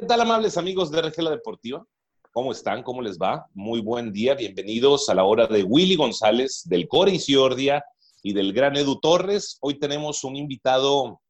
[0.00, 1.86] ¿Qué tal, amables amigos de RG La Deportiva?
[2.32, 2.82] ¿Cómo están?
[2.82, 3.44] ¿Cómo les va?
[3.52, 4.34] Muy buen día.
[4.34, 7.84] Bienvenidos a la hora de Willy González, del Core Isiordia
[8.22, 9.58] y del gran Edu Torres.
[9.60, 11.20] Hoy tenemos un invitado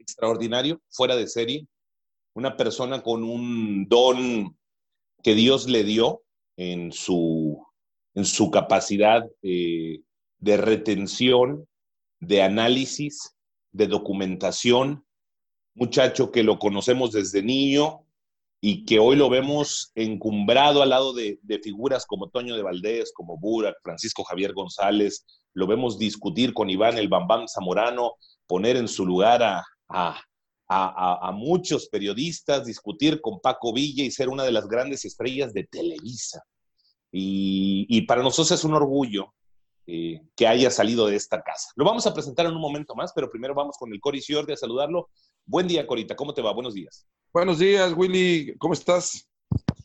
[0.00, 1.68] extraordinario, fuera de serie,
[2.34, 4.58] una persona con un don
[5.22, 6.22] que Dios le dio
[6.56, 7.64] en su,
[8.16, 10.00] en su capacidad eh,
[10.38, 11.68] de retención,
[12.18, 13.36] de análisis,
[13.70, 15.05] de documentación,
[15.76, 18.06] muchacho que lo conocemos desde niño
[18.60, 23.38] y que hoy lo vemos encumbrado al lado de, figuras como Toño de Valdés, como
[23.38, 28.14] Burak, Francisco Javier González, lo vemos discutir con Iván el Bambam Zamorano,
[28.46, 29.42] poner en su lugar
[29.88, 30.22] a,
[31.32, 36.42] muchos periodistas, discutir con Paco Villa y ser una de las grandes estrellas de Televisa.
[37.12, 39.32] Y, para nosotros es un orgullo
[39.86, 41.70] eh, que haya salido de esta casa.
[41.76, 44.56] Lo vamos a presentar en un momento más, pero primero vamos con el Cori a
[44.56, 45.08] saludarlo.
[45.48, 46.16] Buen día, Corita.
[46.16, 46.52] ¿Cómo te va?
[46.52, 47.06] Buenos días.
[47.32, 48.56] Buenos días, Willy.
[48.58, 49.30] ¿Cómo estás?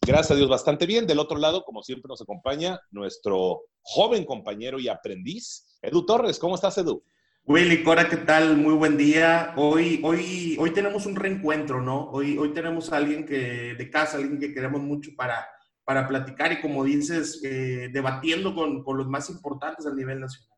[0.01, 1.05] Gracias a Dios, bastante bien.
[1.05, 6.39] Del otro lado, como siempre, nos acompaña nuestro joven compañero y aprendiz, Edu Torres.
[6.39, 7.03] ¿Cómo estás, Edu?
[7.45, 8.57] Willy, Cora, ¿qué tal?
[8.57, 9.53] Muy buen día.
[9.55, 12.09] Hoy, hoy, hoy tenemos un reencuentro, ¿no?
[12.09, 15.47] Hoy, hoy tenemos a alguien que, de casa, alguien que queremos mucho para,
[15.83, 20.50] para platicar y, como dices, eh, debatiendo con, con los más importantes a nivel nacional.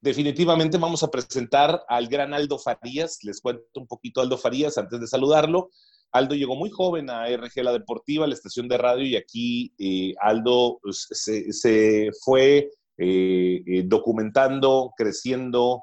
[0.00, 3.18] Definitivamente vamos a presentar al gran Aldo Farías.
[3.24, 5.70] Les cuento un poquito Aldo Farías antes de saludarlo.
[6.12, 10.14] Aldo llegó muy joven a RG La Deportiva, la estación de radio, y aquí eh,
[10.20, 15.82] Aldo pues, se, fue eh, eh, documentando, creciendo,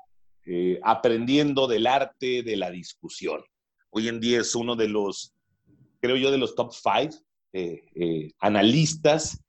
[0.83, 3.41] aprendiendo del arte de la discusión.
[3.89, 5.33] Hoy en día es uno de los,
[5.99, 7.09] creo yo, de los top five
[8.39, 9.41] analistas,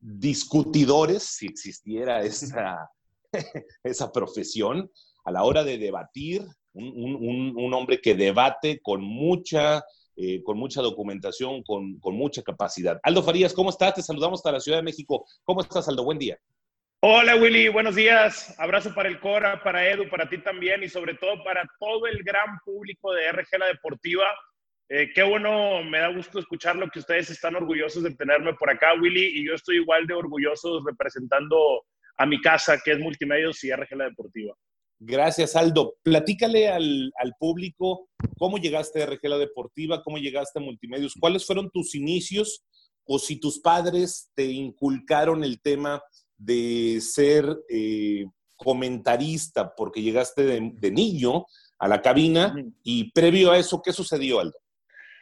[0.00, 2.90] discutidores, si existiera esa
[3.84, 4.90] esa profesión
[5.24, 9.82] a la hora de debatir, un, hombre que debate con mucha,
[10.16, 12.98] eh, con mucha documentación, con, mucha capacidad.
[13.02, 13.94] Aldo Farías, ¿cómo estás?
[13.94, 15.26] Te saludamos hasta la Ciudad de México.
[15.44, 16.04] ¿Cómo estás, Aldo?
[16.04, 16.38] Buen día.
[17.00, 18.58] Hola Willy, buenos días.
[18.58, 22.24] Abrazo para el Cora, para Edu, para ti también y sobre todo para todo el
[22.24, 24.24] gran público de RG La Deportiva.
[24.88, 28.70] Eh, qué bueno, me da gusto escuchar lo que ustedes están orgullosos de tenerme por
[28.70, 31.84] acá, Willy, y yo estoy igual de orgulloso representando
[32.18, 34.54] a mi casa, que es Multimedios y RG La Deportiva.
[35.00, 35.94] Gracias, Aldo.
[36.02, 41.70] Platícale al, público cómo llegaste a RG La Deportiva, cómo llegaste a Multimedios, cuáles fueron
[41.70, 42.64] tus inicios
[43.04, 46.02] o si tus padres te inculcaron el tema
[46.36, 48.24] de ser eh,
[48.56, 51.46] comentarista porque llegaste de, niño
[51.78, 54.58] a la cabina y previo a eso, ¿qué sucedió, Aldo?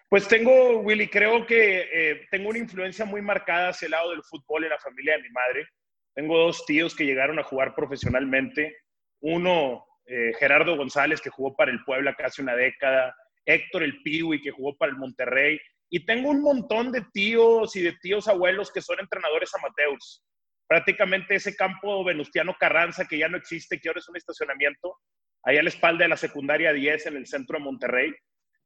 [0.08, 4.22] Pues tengo, Willy, creo que eh, tengo una influencia muy marcada hacia el lado del
[4.22, 5.68] fútbol en la familia de mi madre.
[6.16, 8.74] Tengo dos tíos que llegaron a jugar profesionalmente.
[9.20, 13.14] Uno, eh, Gerardo González, que jugó para el Puebla casi una década.
[13.44, 15.60] Héctor El Piwi, que jugó para el Monterrey.
[15.90, 20.24] Y tengo un montón de tíos y de tíos abuelos que son entrenadores amateurs.
[20.66, 24.96] Prácticamente ese campo Venustiano Carranza, que ya no existe, que ahora es un estacionamiento,
[25.44, 28.12] ahí a la espalda de la secundaria 10 en el centro de Monterrey.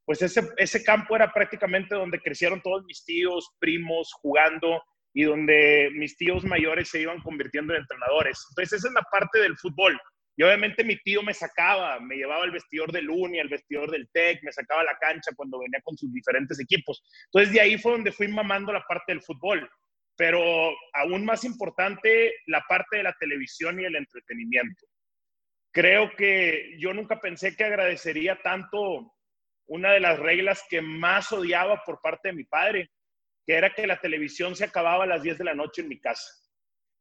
[0.04, 4.80] Pues ese, ese campo era prácticamente donde crecieron todos mis tíos, primos, jugando
[5.12, 8.44] y donde mis tíos mayores se iban convirtiendo en entrenadores.
[8.50, 9.98] Entonces, esa es la parte del fútbol.
[10.36, 14.08] Y obviamente mi tío me sacaba, me llevaba al vestidor del Uni, al vestidor del
[14.10, 17.02] TEC, me sacaba a la cancha cuando venía con sus diferentes equipos.
[17.26, 19.68] Entonces, de ahí fue donde fui mamando la parte del fútbol.
[20.16, 24.86] Pero aún más importante, la parte de la televisión y el entretenimiento.
[25.72, 29.12] Creo que yo nunca pensé que agradecería tanto
[29.66, 32.90] una de las reglas que más odiaba por parte de mi padre,
[33.50, 35.98] que era que la televisión se acababa a las 10 de la noche en mi
[35.98, 36.22] casa.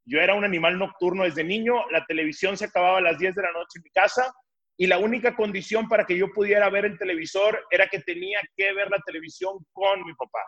[0.04, 3.42] Yo era un animal nocturno desde niño, la televisión se acababa a las 10 de
[3.42, 4.34] la noche en mi casa
[4.76, 8.72] y la única condición para que yo pudiera ver el televisor era que tenía que
[8.72, 10.40] ver la televisión con mi papá.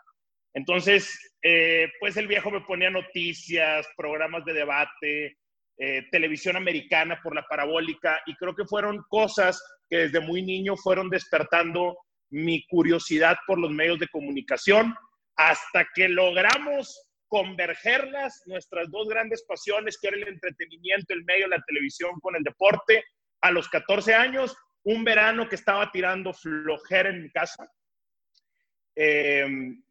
[0.54, 5.36] Entonces, eh, pues el viejo me ponía noticias, programas de debate,
[5.78, 10.76] eh, televisión americana por la parabólica y creo que fueron cosas que desde muy niño
[10.76, 11.96] fueron despertando
[12.32, 14.96] mi curiosidad por los medios de comunicación
[15.36, 21.62] hasta que logramos convergerlas, nuestras dos grandes pasiones, que era el entretenimiento, el medio, la
[21.62, 23.04] televisión con el deporte,
[23.40, 27.66] a los 14 años, un verano que estaba tirando flojera en mi casa.
[28.94, 29.82] Em,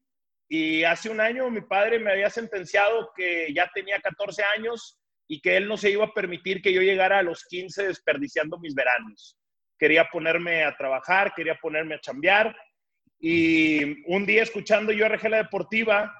[0.48, 5.42] y hace un año mi padre me había sentenciado que ya tenía 14 años y
[5.42, 8.76] que él no se iba a permitir que yo llegara a los 15 desperdiciando mis
[8.76, 9.38] veranos.
[9.80, 12.56] Quería ponerme a trabajar, quería ponerme a chambear
[13.21, 16.12] y un día escuchando yo a Regela Deportiva,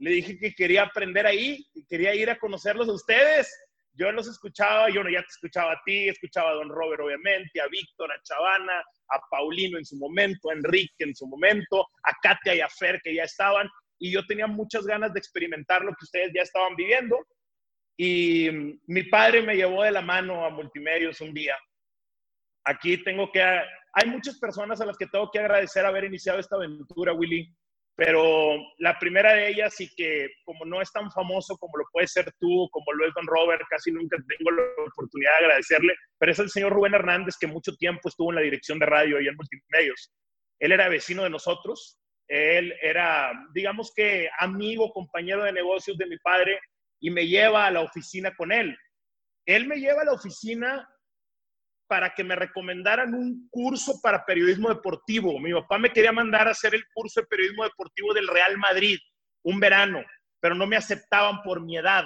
[0.00, 3.48] le dije que quería aprender ahí, y quería ir a conocerlos a ustedes.
[3.94, 7.60] yo los escuchaba, yo no ya te escuchaba a ti, escuchaba a Don Robert obviamente,
[7.60, 12.12] a Víctor, a Chavana, a Paulino en su momento, a Enrique en su momento, a
[12.22, 13.68] Katia y a Fer que ya estaban,
[13.98, 17.18] y yo tenía muchas ganas de experimentar lo que ustedes ya estaban viviendo.
[17.96, 18.48] Y
[18.86, 21.56] mi padre me llevó de la mano a Multimedios un día.
[22.68, 26.56] Aquí tengo que, hay muchas personas a las que tengo que agradecer haber iniciado esta
[26.56, 27.48] aventura, Willy
[27.98, 32.06] pero la primera de ellas y que como no es tan famoso como lo puede
[32.06, 36.30] ser tú, como lo es Don Robert, casi nunca tengo la oportunidad de agradecerle, pero
[36.30, 39.26] es el señor Rubén Hernández que mucho tiempo estuvo en la dirección de radio y
[39.26, 40.12] en multimedios.
[40.60, 41.98] Él era vecino de nosotros,
[42.28, 46.60] él era, digamos que amigo, compañero de negocios de mi padre
[47.00, 48.78] y me lleva a la oficina con él.
[49.44, 50.88] Él me lleva a la oficina
[51.88, 55.40] para que me recomendaran un curso para periodismo deportivo.
[55.40, 58.98] Mi papá me quería mandar a hacer el curso de periodismo deportivo del Real Madrid,
[59.42, 60.04] un verano,
[60.38, 62.04] pero no me aceptaban por mi edad.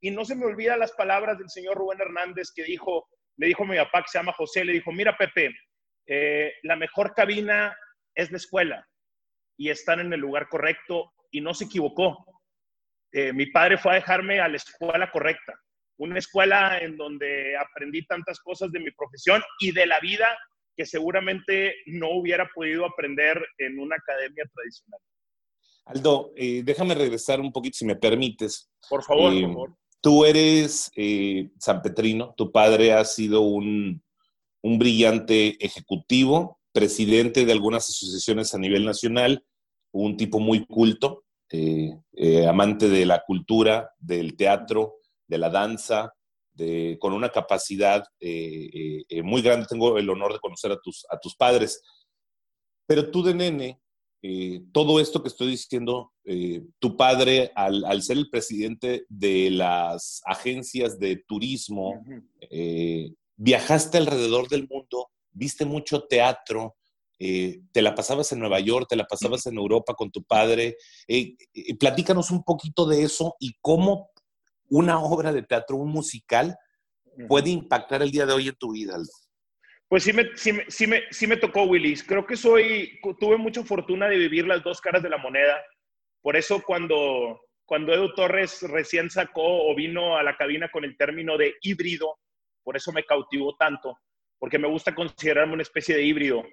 [0.00, 3.64] Y no se me olvidan las palabras del señor Rubén Hernández que dijo, le dijo
[3.64, 5.54] a mi papá que se llama José, le dijo, mira Pepe,
[6.06, 7.76] eh, la mejor cabina
[8.14, 8.88] es la escuela
[9.58, 12.24] y están en el lugar correcto y no se equivocó.
[13.12, 15.54] Eh, mi padre fue a dejarme a la escuela correcta
[15.98, 20.26] una escuela en donde aprendí tantas cosas de mi profesión y de la vida
[20.76, 25.00] que seguramente no hubiera podido aprender en una academia tradicional.
[25.84, 28.70] Aldo, eh, déjame regresar un poquito, si me permites.
[28.88, 29.74] Por favor, por eh, favor.
[30.00, 34.00] Tú eres eh, San Petrino, tu padre ha sido un,
[34.62, 39.44] un brillante ejecutivo, presidente de algunas asociaciones a nivel nacional,
[39.90, 41.24] un tipo muy culto,
[42.46, 44.97] amante de la cultura, del teatro,
[45.28, 46.12] de la danza,
[46.52, 49.66] de, con una capacidad eh, eh, eh, muy grande.
[49.68, 51.80] Tengo el honor de conocer a tus, a tus padres.
[52.86, 53.80] Pero tú de nene,
[54.72, 56.12] todo esto que estoy diciendo,
[56.78, 62.02] tu padre, al, ser el presidente de las agencias de turismo,
[63.36, 66.76] viajaste alrededor del mundo, viste mucho teatro,
[67.18, 70.78] te la pasabas en Nueva York, te la pasabas en Europa con tu padre.
[71.78, 74.10] platícanos un poquito de eso y cómo
[74.68, 76.56] una obra de teatro, un musical,
[77.28, 79.10] puede impactar el día de hoy en tu vida, Aldo?
[79.88, 82.04] Pues sí me, sí, sí me, sí me tocó, Willis.
[82.04, 85.58] Creo que soy, tuve mucha fortuna de vivir las dos caras de la moneda.
[86.20, 90.96] Por eso cuando, cuando Edu Torres recién sacó o vino a la cabina con el
[90.96, 92.18] término de híbrido,
[92.62, 93.98] por eso me cautivó tanto,
[94.38, 96.44] porque me gusta considerarme una especie de híbrido.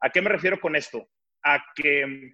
[0.00, 1.08] ¿A qué me refiero con esto?
[1.42, 2.32] A que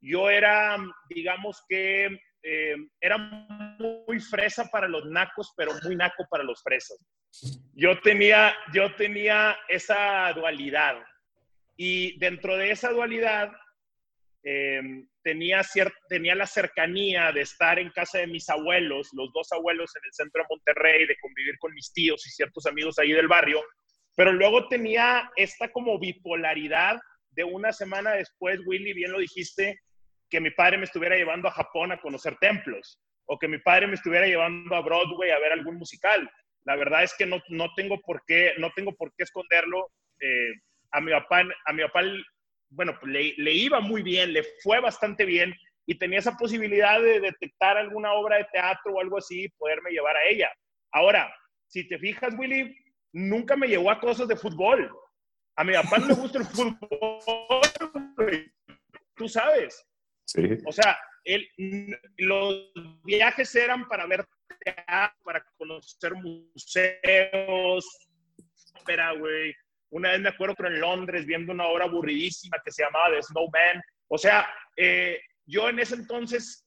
[0.00, 0.78] yo era,
[1.10, 3.67] digamos que eh, era
[4.20, 6.98] fresa para los nacos, pero muy naco para los fresas.
[7.74, 10.96] Yo tenía, yo tenía esa dualidad.
[11.76, 13.52] Y dentro de esa dualidad
[14.42, 14.80] eh,
[15.22, 15.62] tenía,
[16.08, 20.12] tenía la cercanía de estar en casa de mis abuelos, los dos abuelos en el
[20.12, 23.62] centro de Monterrey, de convivir con mis tíos y ciertos amigos ahí del barrio,
[24.16, 26.98] pero luego tenía esta como bipolaridad
[27.30, 29.78] de una semana después, Willy, bien lo dijiste,
[30.28, 32.98] que mi padre me estuviera llevando a Japón a conocer templos
[33.28, 36.28] o que mi padre me estuviera llevando a Broadway a ver algún musical.
[36.64, 39.90] La verdad es que no, no tengo por qué, no tengo por qué esconderlo.
[40.20, 40.52] Eh,
[40.92, 42.02] a mi papá, a mi papá
[42.70, 45.54] bueno, pues le, le, iba muy bien, le fue bastante bien
[45.86, 49.90] y tenía esa posibilidad de detectar alguna obra de teatro o algo así y poderme
[49.90, 50.50] llevar a ella.
[50.92, 51.32] Ahora,
[51.66, 52.74] si te fijas, Willy,
[53.12, 54.90] nunca me llevó a cosas de fútbol.
[55.56, 56.78] A mi papá no le gusta el fútbol,
[59.14, 59.86] tú sabes.
[60.66, 60.98] O sea,
[62.18, 62.72] los
[63.04, 64.24] viajes eran para ver
[64.60, 67.86] teatro, para conocer museos,
[68.76, 69.54] espera, güey.
[69.90, 73.22] Una vez me acuerdo que en Londres viendo una obra aburridísima que se llamaba The
[73.22, 73.82] Snowman.
[74.08, 74.46] O sea,
[74.76, 76.66] eh, yo en ese entonces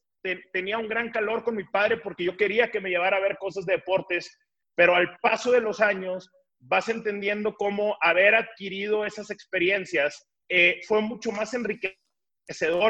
[0.53, 3.37] tenía un gran calor con mi padre porque yo quería que me llevara a ver
[3.37, 4.37] cosas de deportes,
[4.75, 6.29] pero al paso de los años
[6.59, 12.00] vas entendiendo cómo haber adquirido esas experiencias eh, fue mucho más enriquecedor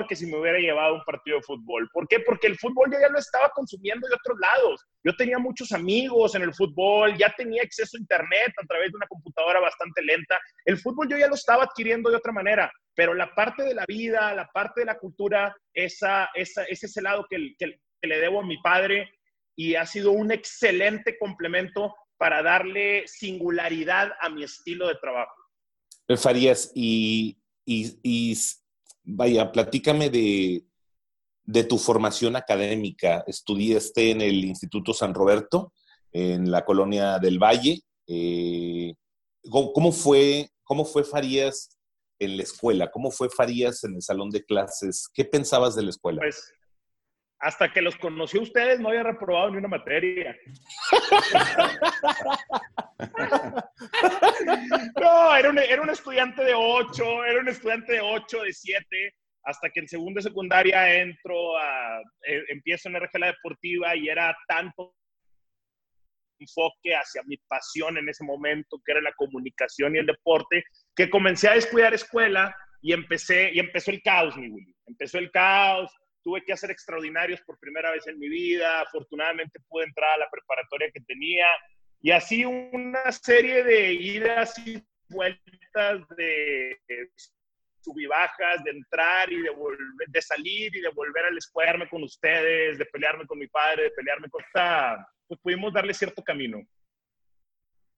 [0.07, 1.89] que si me hubiera llevado un partido de fútbol.
[1.93, 2.19] ¿Por qué?
[2.19, 4.85] Porque el fútbol yo ya lo estaba consumiendo de otros lados.
[5.03, 8.97] Yo tenía muchos amigos en el fútbol, ya tenía acceso a internet a través de
[8.97, 10.39] una computadora bastante lenta.
[10.65, 13.85] El fútbol yo ya lo estaba adquiriendo de otra manera, pero la parte de la
[13.87, 18.17] vida, la parte de la cultura, esa, esa, ese es el lado que, que, le
[18.17, 19.11] debo a mi padre
[19.55, 25.35] y ha sido un excelente complemento para darle singularidad a mi estilo de trabajo.
[26.17, 28.35] Farías, y, y, y
[29.03, 30.65] vaya, platícame de,
[31.67, 33.23] tu formación académica.
[33.27, 35.73] Estudiaste en el Instituto San Roberto,
[36.11, 37.81] en la colonia del Valle.
[38.07, 38.93] Eh,
[39.49, 41.77] ¿cómo, fue, ¿Cómo fue Farías
[42.19, 42.91] en la escuela?
[42.91, 45.07] ¿Cómo fue Farías en el salón de clases?
[45.13, 46.21] ¿Qué pensabas de la escuela?
[46.21, 46.53] Pues
[47.41, 50.37] hasta que los conocí a ustedes no había reprobado ni una materia.
[55.01, 59.15] no, era un, era un estudiante de 8, era un estudiante de 8, de 7,
[59.43, 64.37] hasta que en segunda secundaria entro a, eh, empiezo en RG la deportiva y era
[64.47, 64.93] tanto
[66.37, 70.63] enfoque hacia mi pasión en ese momento, que era la comunicación y el deporte,
[70.95, 74.75] que comencé a descuidar escuela y empecé, y empezó el caos, mi Willy.
[74.85, 75.91] Empezó el caos,
[76.23, 80.29] tuve que hacer extraordinarios por primera vez en mi vida, afortunadamente pude entrar a la
[80.29, 81.45] preparatoria que tenía,
[82.01, 86.77] y así una serie de idas y vueltas de
[87.81, 92.77] subibajas, de entrar y de, volver, de salir y de volver a escuelarme con ustedes,
[92.77, 96.59] de pelearme con mi padre, de pelearme con esta, pues pudimos darle cierto camino.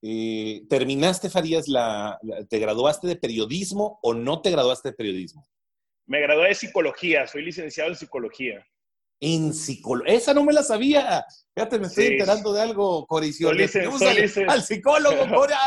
[0.02, 5.46] Eh, ¿Terminaste, Farías, la, te graduaste de periodismo o no te graduaste de periodismo?
[6.06, 8.66] Me gradué de psicología, soy licenciado en psicología.
[9.20, 10.14] En psicología.
[10.14, 11.24] Esa no me la sabía.
[11.54, 13.56] Fíjate, me estoy enterando de algo, Corición.
[13.68, 15.58] Soy al psicólogo, Cora.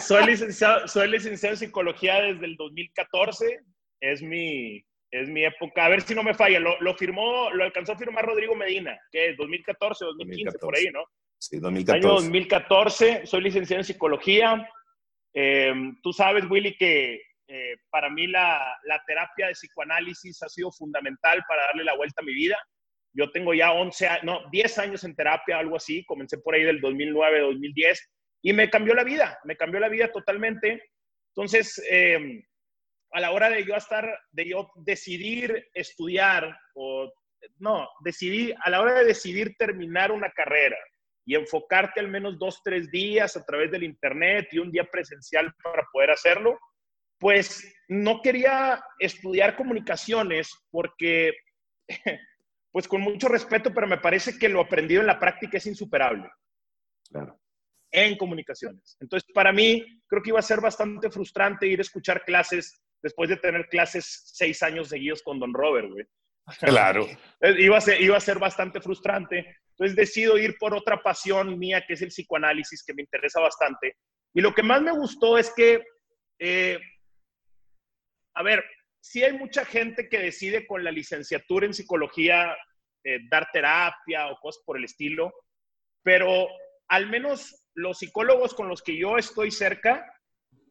[0.00, 3.60] soy, licenciado, soy licenciado en psicología desde el 2014.
[4.00, 5.84] Es mi, es mi época.
[5.84, 6.58] A ver si no me falla.
[6.60, 11.04] Lo, firmó, lo alcanzó a firmar Rodrigo Medina, que es 2014, 2015, por ahí, ¿no?
[11.38, 12.06] Sí, 2014.
[12.06, 13.26] Año 2014.
[13.26, 14.70] Soy licenciado en psicología.
[15.34, 20.72] Eh, tú sabes, Willy, que eh, para mí la, la, terapia de psicoanálisis ha sido
[20.72, 22.58] fundamental para darle la vuelta a mi vida.
[23.12, 26.04] Yo tengo ya 11, no, 10 años en terapia, algo así.
[26.04, 28.10] Comencé por ahí del 2009, 2010
[28.42, 30.90] y me cambió la vida, me cambió la vida totalmente.
[31.34, 32.44] Entonces, eh,
[33.12, 37.12] a la hora de yo estar, de yo decidir estudiar o
[37.58, 40.76] no, decidí, a la hora de decidir terminar una carrera
[41.24, 45.52] y enfocarte al menos dos, tres días a través del internet y un día presencial
[45.62, 46.58] para poder hacerlo,
[47.18, 51.32] pues no quería estudiar comunicaciones porque,
[52.72, 56.28] pues con mucho respeto, pero me parece que lo aprendido en la práctica es insuperable.
[57.10, 57.40] Claro.
[57.92, 58.96] En comunicaciones.
[59.00, 63.30] Entonces, para mí, creo que iba a ser bastante frustrante ir a escuchar clases después
[63.30, 66.04] de tener clases seis años seguidos con Don Robert, güey.
[66.60, 67.06] Claro.
[67.58, 69.56] iba, a ser, iba a ser bastante frustrante.
[69.70, 73.96] Entonces decido ir por otra pasión mía, que es el psicoanálisis, que me interesa bastante.
[74.34, 75.82] Y lo que más me gustó es que
[76.38, 76.78] eh,
[78.36, 78.64] a ver,
[79.00, 82.54] sí hay mucha gente que decide con la licenciatura en psicología
[83.02, 85.32] eh, dar terapia o cosas por el estilo,
[86.02, 86.46] pero
[86.88, 90.04] al menos los psicólogos con los que yo estoy cerca,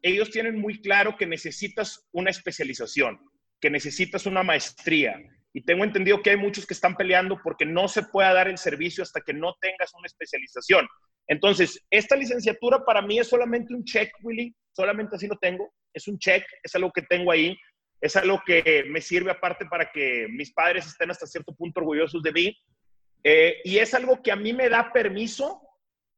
[0.00, 3.20] ellos tienen muy claro que necesitas una especialización,
[3.60, 5.20] que necesitas una maestría.
[5.52, 8.58] Y tengo entendido que hay muchos que están peleando porque no se pueda dar el
[8.58, 10.86] servicio hasta que no tengas una especialización.
[11.28, 16.06] Entonces, esta licenciatura para mí es solamente un check, Willy, solamente así lo tengo es
[16.06, 17.56] un check, es algo que tengo ahí,
[18.00, 22.22] es algo que me sirve aparte para que mis padres estén hasta cierto punto orgullosos
[22.22, 22.56] de mí.
[23.24, 25.62] Eh, y es algo que a mí me da permiso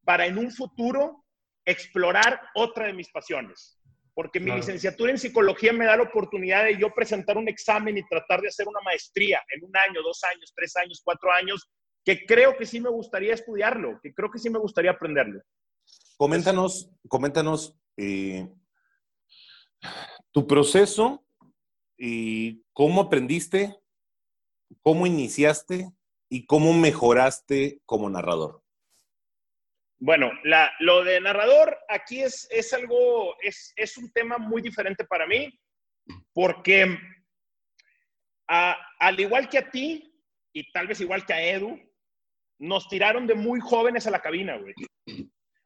[0.03, 1.25] para en un futuro
[1.65, 3.79] explorar otra de mis pasiones.
[4.13, 8.05] Porque mi licenciatura en psicología me da la oportunidad de yo presentar un examen y
[8.05, 11.69] tratar de hacer una maestría en un año, dos años, tres años, cuatro años,
[12.09, 15.43] que creo que sí me gustaría estudiarlo, que creo que sí me gustaría aprenderlo.
[16.17, 18.49] Coméntanos, coméntanos eh,
[20.31, 21.23] tu proceso
[21.95, 23.77] y cómo aprendiste,
[24.81, 25.91] cómo iniciaste
[26.29, 28.63] y cómo mejoraste como narrador.
[29.99, 30.31] Bueno,
[30.79, 35.47] lo de narrador aquí es, es algo, es, es, un tema muy diferente para mí,
[36.33, 36.97] porque
[38.47, 40.11] al igual que a ti,
[40.51, 41.88] y tal vez igual que a Edu,
[42.59, 44.73] nos tiraron de muy jóvenes a la cabina, güey.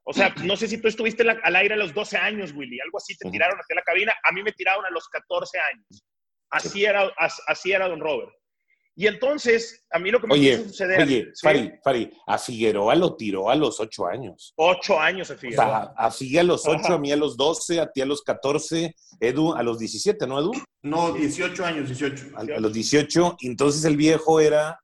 [0.06, 2.98] O sea, no sé si tú estuviste al aire a los 12 años, Willy, algo
[2.98, 4.14] así te tiraron hacia la cabina.
[4.24, 6.04] A mí me tiraron a los 14 años.
[6.50, 7.12] Así era,
[7.48, 8.32] así era Don Robert.
[8.96, 11.02] Y entonces, a mí lo que me oye, suceder...
[11.02, 14.54] Oye, Fari, Fari, a Figueroa lo tiró a los 8 años.
[14.56, 15.66] 8 años a Figueroa.
[15.66, 18.06] O sea, a Figue a los 8, a mí a los 12, a ti a
[18.06, 20.52] los 14, Edu a los 17, ¿no, Edu?
[20.84, 22.26] No, 18 años, 18.
[22.36, 24.80] A, a los 18, entonces el viejo era,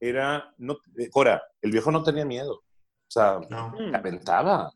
[0.00, 2.54] era, no, eh, Cora, el viejo no tenía miedo.
[2.54, 3.40] O sea,
[3.92, 4.72] aventaba.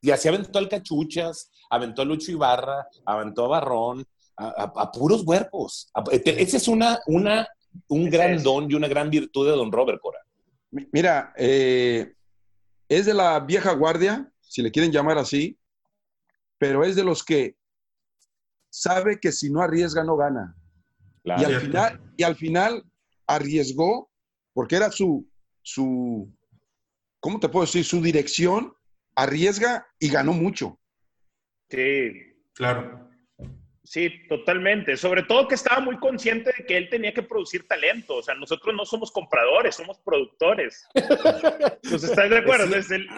[0.00, 5.90] Y así aventó al Cachuchas, aventó a Lucho Ibarra, aventó a Barrón, a, puros huercos.
[6.10, 7.46] Ese es una, una,
[7.88, 10.20] un gran don y una gran virtud de don Robert Cora.
[10.70, 12.14] Mira, eh,
[12.88, 15.58] es de la vieja guardia, si le quieren llamar así,
[16.58, 17.56] pero es de los que
[18.70, 20.56] sabe que si no arriesga no gana.
[21.24, 22.84] y, al final, y al final
[23.26, 24.09] arriesgó
[24.52, 25.28] porque era su,
[25.62, 26.32] su,
[27.20, 27.84] ¿cómo te puedo decir?
[27.84, 28.74] Su dirección
[29.14, 30.78] arriesga y ganó mucho.
[31.68, 32.12] Sí,
[32.54, 33.10] claro.
[33.90, 34.96] Sí, totalmente.
[34.96, 38.18] Sobre todo que estaba muy consciente de que él tenía que producir talento.
[38.18, 40.86] O sea, nosotros no somos compradores, somos productores.
[41.82, 42.66] Pues, ¿estás de acuerdo?
[42.66, 43.08] Entonces, él,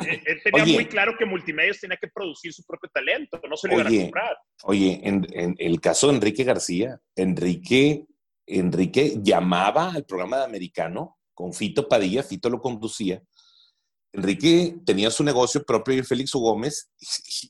[0.43, 3.87] tenía muy claro que Multimedios tenía que producir su propio talento, no se lo iban
[3.87, 4.39] a comprar.
[4.62, 8.07] Oye, en, en, el caso de Enrique García, Enrique,
[8.47, 13.23] Enrique llamaba al programa de americano con Fito Padilla, Fito lo conducía.
[14.12, 16.91] Enrique tenía su negocio propio en Félix Gómez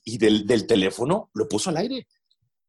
[0.05, 2.07] y, del, del teléfono lo puso al aire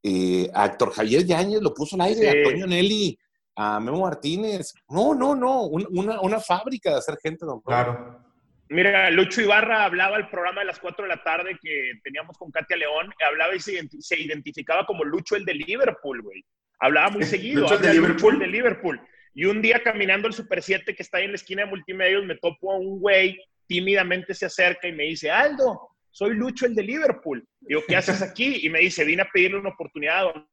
[0.06, 3.18] eh, a Héctor Javier Yáñez lo puso al aire, a Antonio Nelly,
[3.56, 4.74] a Memo Martínez.
[4.88, 8.20] No, no, no, una, una fábrica de hacer gente, don Claro.
[8.68, 12.50] Mira, Lucho Ibarra hablaba el programa de las 4 de la tarde que teníamos con
[12.50, 16.44] Katia León, hablaba y se, identificaba como Lucho el de Liverpool, güey.
[16.80, 17.62] Hablaba muy seguido.
[17.62, 18.38] Lucho el de Liverpool.
[18.38, 19.00] de Liverpool.
[19.34, 22.24] Y un día caminando el Super 7 que está ahí en la esquina de Multimedios,
[22.24, 26.74] me topo a un güey, tímidamente se acerca y me dice, Aldo, soy Lucho el
[26.74, 27.46] de Liverpool.
[27.60, 28.64] Digo, ¿qué haces aquí?
[28.64, 30.48] Y me dice, vine a pedirle una oportunidad a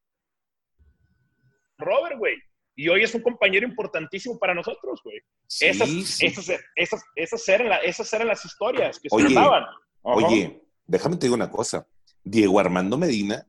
[1.78, 2.36] Robert, güey.
[2.74, 5.20] Y hoy es un compañero importantísimo para nosotros, güey.
[5.60, 5.88] esas,
[6.20, 9.64] Esas, esas, eran esas, eran las historias que se contaban.
[10.00, 11.86] Oye, déjame te digo una cosa.
[12.24, 13.46] Diego Armando Medina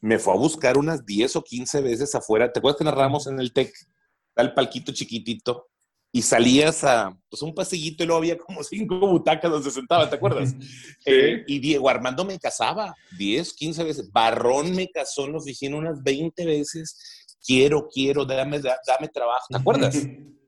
[0.00, 2.52] me fue a buscar unas 10 o 15 veces afuera.
[2.52, 3.72] ¿Te acuerdas que narramos en el TEC?
[4.38, 5.66] Tal palquito chiquitito
[6.12, 10.08] y salías a pues, un pasillito y luego había como cinco butacas donde se sentaba,
[10.08, 10.54] ¿te acuerdas?
[11.04, 14.12] Eh, y Diego Armando me casaba 10, 15 veces.
[14.12, 17.36] Barrón me casó en la oficina unas 20 veces.
[17.44, 20.06] Quiero, quiero, dame, dame trabajo, ¿te acuerdas?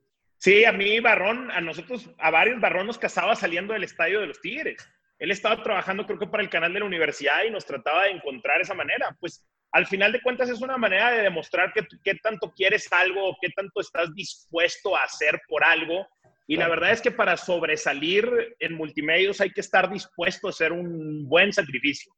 [0.42, 4.26] Sí, a mí Barrón, a nosotros, a varios Barrón nos casaba saliendo del estadio de
[4.28, 4.88] los Tigres.
[5.18, 8.12] Él estaba trabajando creo que para el canal de la universidad y nos trataba de
[8.12, 9.14] encontrar esa manera.
[9.20, 13.36] Pues al final de cuentas es una manera de demostrar que, qué tanto quieres algo,
[13.40, 16.06] qué tanto estás dispuesto a hacer por algo.
[16.46, 20.72] Y la verdad es que para sobresalir en multimedios hay que estar dispuesto a hacer
[20.72, 22.12] un buen sacrificio.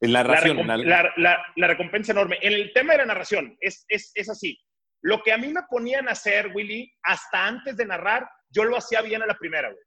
[0.00, 0.66] En la narración.
[0.66, 2.38] La, la, recompensa enorme.
[2.40, 4.58] En el tema de la narración, es, es, es así.
[5.02, 8.78] Lo que a mí me ponían a hacer, Willy, hasta antes de narrar, yo lo
[8.78, 9.82] hacía bien a la primera, güey.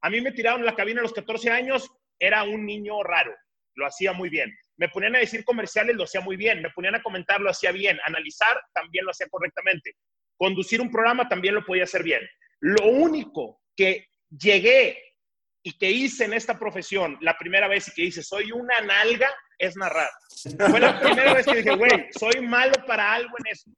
[0.00, 3.34] A mí me tiraron la cabina a los 14 años, era un niño raro,
[3.74, 4.56] lo hacía muy bien.
[4.78, 6.62] Me ponían a decir comerciales, lo hacía muy bien.
[6.62, 7.98] Me ponían a comentar, lo hacía bien.
[8.04, 9.96] Analizar, también lo hacía correctamente.
[10.36, 12.20] Conducir un programa, también lo podía hacer bien.
[12.60, 15.02] Lo único que llegué
[15.64, 19.28] y que hice en esta profesión la primera vez y que hice, soy una nalga,
[19.58, 20.10] es narrar.
[20.70, 23.70] Fue la primera vez que dije, güey, soy malo para algo en eso.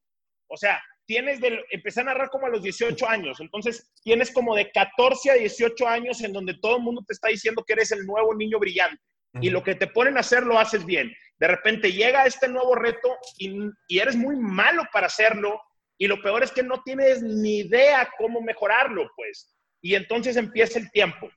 [0.48, 4.54] O sea, tienes de, empecé a narrar como a los 18 años, entonces tienes como
[4.54, 7.90] de 14 a 18 años en donde todo el mundo te está diciendo que eres
[7.92, 9.02] el nuevo niño brillante
[9.34, 11.14] y lo que te ponen a hacer lo haces bien.
[11.38, 15.60] De repente llega este nuevo reto y, eres muy malo para hacerlo
[15.98, 19.54] y lo peor es que no tienes ni idea cómo mejorarlo, pues.
[19.82, 21.30] Y entonces empieza el tiempo.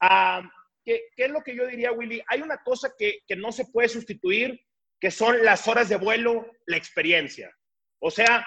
[0.00, 0.42] Ah,
[0.84, 2.22] ¿qué, es lo que yo diría, Willy?
[2.28, 4.60] Hay una cosa que, que no se puede sustituir,
[5.00, 7.52] que son las horas de vuelo, la experiencia.
[8.00, 8.46] O sea,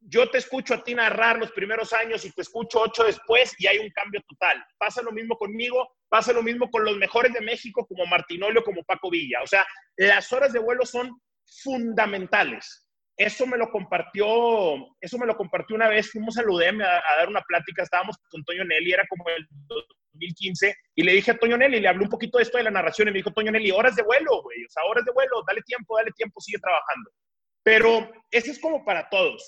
[0.00, 3.66] yo te escucho a ti narrar los primeros años y te escucho ocho después y
[3.66, 4.64] hay un cambio total.
[4.78, 8.84] Pasa lo mismo conmigo, pasa lo mismo con los mejores de México como Martinolio, como
[8.84, 9.42] Paco Villa.
[9.42, 11.20] O sea, las horas de vuelo son
[11.62, 12.86] fundamentales.
[13.16, 14.26] Eso me lo compartió,
[15.00, 18.44] eso me lo compartió una vez, fuimos a UDEM a, dar una plática, estábamos con
[18.44, 22.10] Toño Nelly, era como el 2015, y le dije a Toño Nelly, le hablé un
[22.10, 24.64] poquito de esto de la narración, y me dijo, Toño Nelly, horas de vuelo, güey,
[24.64, 27.10] o sea, horas de vuelo, dale tiempo, dale tiempo, sigue trabajando.
[27.64, 29.42] Pero eso es como para todos.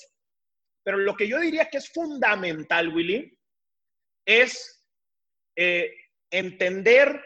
[0.83, 3.37] Pero lo que yo diría que es fundamental, Willy,
[4.27, 4.85] es
[5.57, 5.93] eh,
[6.31, 7.23] entender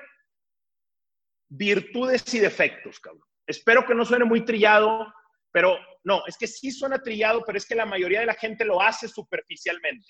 [1.48, 3.22] virtudes y defectos, cabrón.
[3.46, 5.12] Espero que no suene muy trillado,
[5.52, 8.64] pero no, es que sí suena trillado, pero es que la mayoría de la gente
[8.64, 10.06] lo hace superficialmente.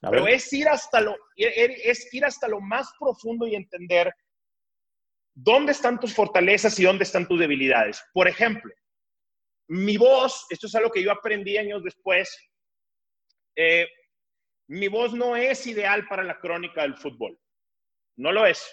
[0.00, 4.12] Pero es ir hasta lo es ir hasta lo más profundo y entender
[5.34, 8.02] dónde están tus fortalezas y dónde están tus debilidades.
[8.12, 8.72] Por ejemplo,
[9.68, 12.34] mi voz, esto es algo que yo aprendí años después,
[13.60, 13.88] eh,
[14.68, 17.36] mi voz no es ideal para la crónica del fútbol.
[18.16, 18.64] No lo es,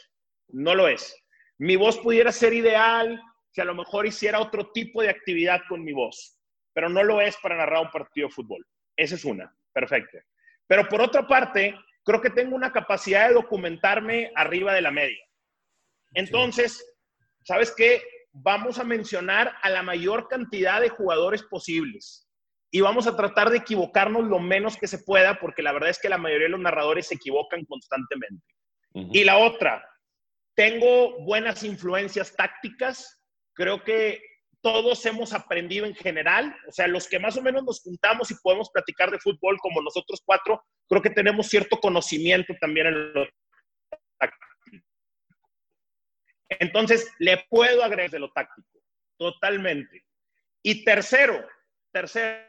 [0.50, 1.18] no lo es.
[1.58, 3.20] Mi voz pudiera ser ideal
[3.50, 6.40] si a lo mejor hiciera otro tipo de actividad con mi voz,
[6.72, 8.64] pero no lo es para narrar un partido de fútbol.
[8.96, 10.20] Esa es una, perfecto.
[10.68, 15.24] Pero por otra parte, creo que tengo una capacidad de documentarme arriba de la media.
[16.14, 16.96] Entonces,
[17.44, 18.04] ¿sabes qué?
[18.34, 22.25] Vamos a mencionar a la mayor cantidad de jugadores posibles
[22.76, 25.98] y vamos a tratar de equivocarnos lo menos que se pueda, porque la verdad es
[25.98, 28.46] que la mayoría de los narradores se equivocan constantemente.
[28.94, 29.82] Y la otra,
[30.58, 34.22] tengo buenas influencias tácticas, creo que
[34.60, 38.36] todos hemos aprendido en general, o sea, los que más o menos nos juntamos y
[38.44, 43.26] podemos platicar de fútbol como nosotros cuatro, creo que tenemos cierto conocimiento también en lo
[44.20, 44.86] táctico.
[46.50, 48.82] Entonces, le puedo agregar de lo táctico,
[49.18, 50.04] totalmente.
[50.62, 51.42] Y tercero,
[51.96, 52.44] tercero,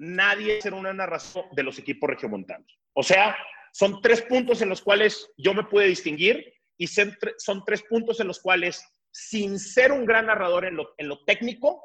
[0.00, 2.76] nadie hacer una narración de los equipos regiomontanos.
[2.92, 3.36] O sea,
[3.72, 8.26] son tres puntos en los cuales yo me pude distinguir y son tres puntos en
[8.26, 11.80] los cuales, sin ser un gran narrador en lo técnico,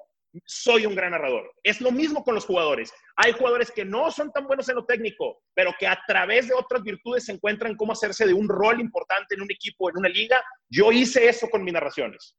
[0.46, 1.52] soy un gran narrador.
[1.64, 2.92] Es lo mismo con los jugadores.
[3.16, 6.54] Hay jugadores que no son tan buenos en lo técnico, pero que a través de
[6.54, 10.10] otras virtudes se encuentran cómo hacerse de un rol importante en un equipo, en una
[10.10, 10.44] liga.
[10.70, 12.36] Yo hice eso con mis narraciones.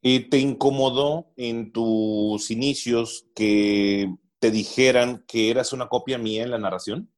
[0.00, 4.08] ¿Y te incomodó en tus inicios que
[4.38, 7.12] te dijeran que eras una copia mía en la narración?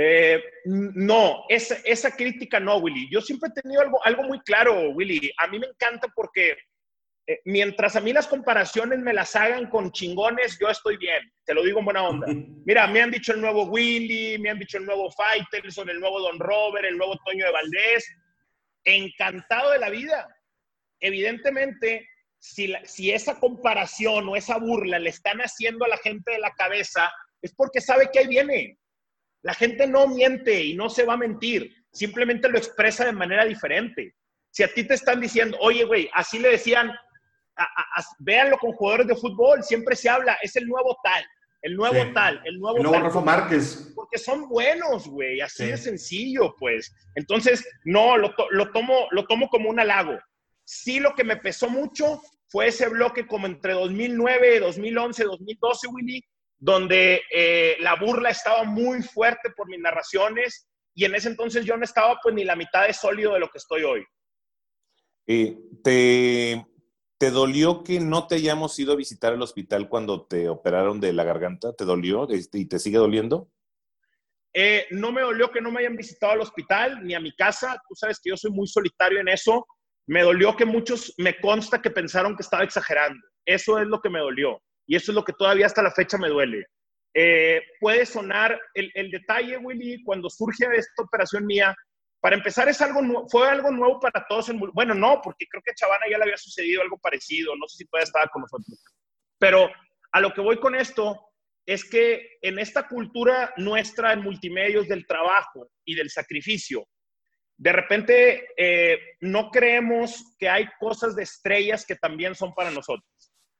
[0.00, 3.08] Eh, no, esa, esa, crítica no, Willy.
[3.10, 5.32] Yo siempre he tenido algo, algo muy claro, Willy.
[5.38, 6.56] A mí me encanta porque
[7.28, 11.30] eh, mientras a mí las comparaciones me las hagan con chingones, yo estoy bien.
[11.44, 12.26] Te lo digo en buena onda.
[12.64, 16.20] Mira, me han dicho el nuevo Willy, me han dicho el nuevo Faitelson, el nuevo
[16.20, 18.08] Don Robert, el nuevo Toño de Valdés.
[18.82, 20.26] Encantado de la vida.
[21.00, 26.38] Evidentemente, si, si esa comparación o esa burla le están haciendo a la gente de
[26.38, 27.12] la cabeza,
[27.42, 28.78] es porque sabe que ahí viene.
[29.42, 33.44] La gente no miente y no se va a mentir, simplemente lo expresa de manera
[33.44, 34.14] diferente.
[34.50, 36.90] Si a ti te están diciendo, oye, güey, así le decían,
[38.18, 41.24] véanlo con jugadores de fútbol, siempre se habla, es el nuevo tal,
[41.62, 43.92] el nuevo tal, el nuevo, el nuevo Rafa Márquez.
[43.94, 46.94] Porque son buenos, güey, así de sencillo, pues.
[47.14, 50.18] Entonces, no, lo, lo, tomo, lo tomo como un halago.
[50.64, 56.24] Sí, lo que me pesó mucho fue ese bloque como entre 2009, 2011, 2012, Willy,
[56.58, 61.76] donde eh, la burla estaba muy fuerte por mis narraciones y en ese entonces yo
[61.76, 64.04] no estaba pues ni la mitad de sólido de lo que estoy hoy.
[65.26, 66.66] Eh, ¿te,
[67.18, 71.12] ¿Te dolió que no te hayamos ido a visitar el hospital cuando te operaron de
[71.12, 71.74] la garganta?
[71.74, 73.50] ¿Te dolió este, y te sigue doliendo?
[74.54, 77.76] Eh, no me dolió que no me hayan visitado al hospital ni a mi casa.
[77.88, 79.66] Tú sabes que yo soy muy solitario en eso.
[80.06, 83.20] Me dolió que muchos me consta que pensaron que estaba exagerando.
[83.44, 84.62] Eso es lo que me dolió.
[84.86, 86.66] Y eso es lo que todavía hasta la fecha me duele.
[87.14, 91.74] Eh, puede sonar el, el, detalle, Willy, cuando surge esta operación mía.
[92.20, 94.48] Para empezar, es algo, fue algo nuevo para todos.
[94.48, 97.54] En, bueno, no, porque creo que a Chavana ya le había sucedido algo parecido.
[97.56, 98.82] No sé si todavía estaba con nosotros.
[99.38, 99.70] Pero
[100.12, 101.20] a lo que voy con esto
[101.64, 106.88] es que en esta cultura nuestra en multimedios del trabajo y del sacrificio,
[107.56, 113.04] de repente eh, no creemos que hay cosas de estrellas que también son para nosotros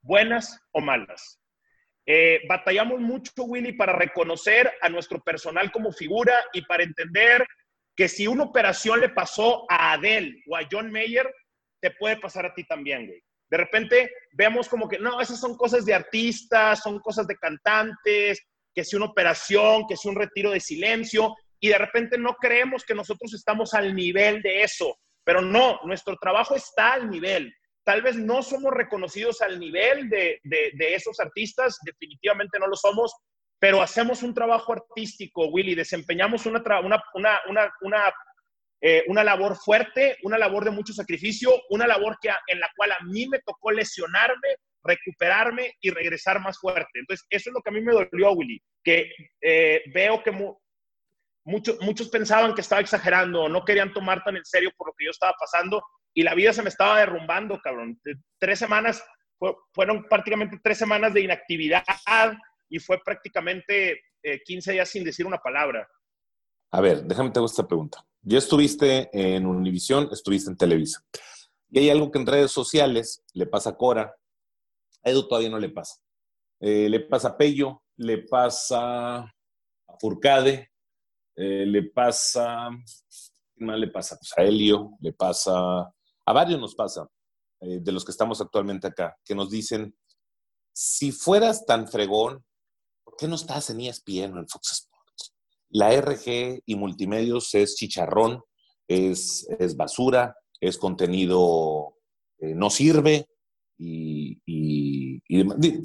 [0.00, 1.40] buenas o malas.
[2.06, 7.46] Eh, batallamos mucho, Willy, para reconocer a nuestro personal como figura y para entender
[7.98, 11.28] que si una operación le pasó a Adele o a John Mayer,
[11.82, 13.20] te puede pasar a ti también, güey.
[13.50, 18.40] De repente vemos como que, no, esas son cosas de artistas, son cosas de cantantes,
[18.72, 22.84] que si una operación, que si un retiro de silencio, y de repente no creemos
[22.84, 27.52] que nosotros estamos al nivel de eso, pero no, nuestro trabajo está al nivel.
[27.82, 30.40] Tal vez no somos reconocidos al nivel de,
[30.78, 33.12] esos artistas, definitivamente no lo somos,
[33.58, 38.14] pero hacemos un trabajo artístico, Willy, desempeñamos una, una,
[38.80, 42.92] eh, una, labor fuerte, una labor de mucho sacrificio, una labor que en la cual
[42.92, 47.00] a mí me tocó lesionarme, recuperarme y regresar más fuerte.
[47.00, 50.30] Entonces, eso es lo que a mí me dolió, Willy, que eh, veo que
[51.44, 55.06] muchos, muchos pensaban que estaba exagerando, no querían tomar tan en serio por lo que
[55.06, 55.82] yo estaba pasando,
[56.14, 58.00] y la vida se me estaba derrumbando, cabrón.
[58.38, 59.04] Tres semanas,
[59.72, 61.84] fueron prácticamente tres semanas de inactividad
[62.68, 64.00] y fue prácticamente
[64.44, 65.88] 15 eh, días sin decir una palabra.
[66.70, 68.04] A ver, déjame te hago esta pregunta.
[68.22, 71.02] Ya estuviste en Univisión, estuviste en Televisa.
[71.70, 74.14] Y hay algo que en redes sociales le pasa a Cora,
[75.02, 76.00] a Edu todavía no le pasa.
[76.60, 80.70] Eh, le pasa a Pello, le pasa a Furcade,
[81.36, 82.68] eh, le pasa,
[83.54, 84.16] ¿qué más le pasa?
[84.18, 85.92] Pues a Helio, le pasa
[86.28, 87.08] a varios nos pasa,
[87.60, 89.96] eh, de los que estamos actualmente acá, que nos dicen,
[90.74, 92.47] si fueras tan fregón, ¿por
[93.18, 95.34] qué no estás en ESPN o en Fox Sports?
[95.70, 98.40] La RG y multimedios es chicharrón,
[98.86, 101.94] es, es basura, es contenido
[102.38, 103.28] eh, no sirve
[103.76, 105.22] y, y,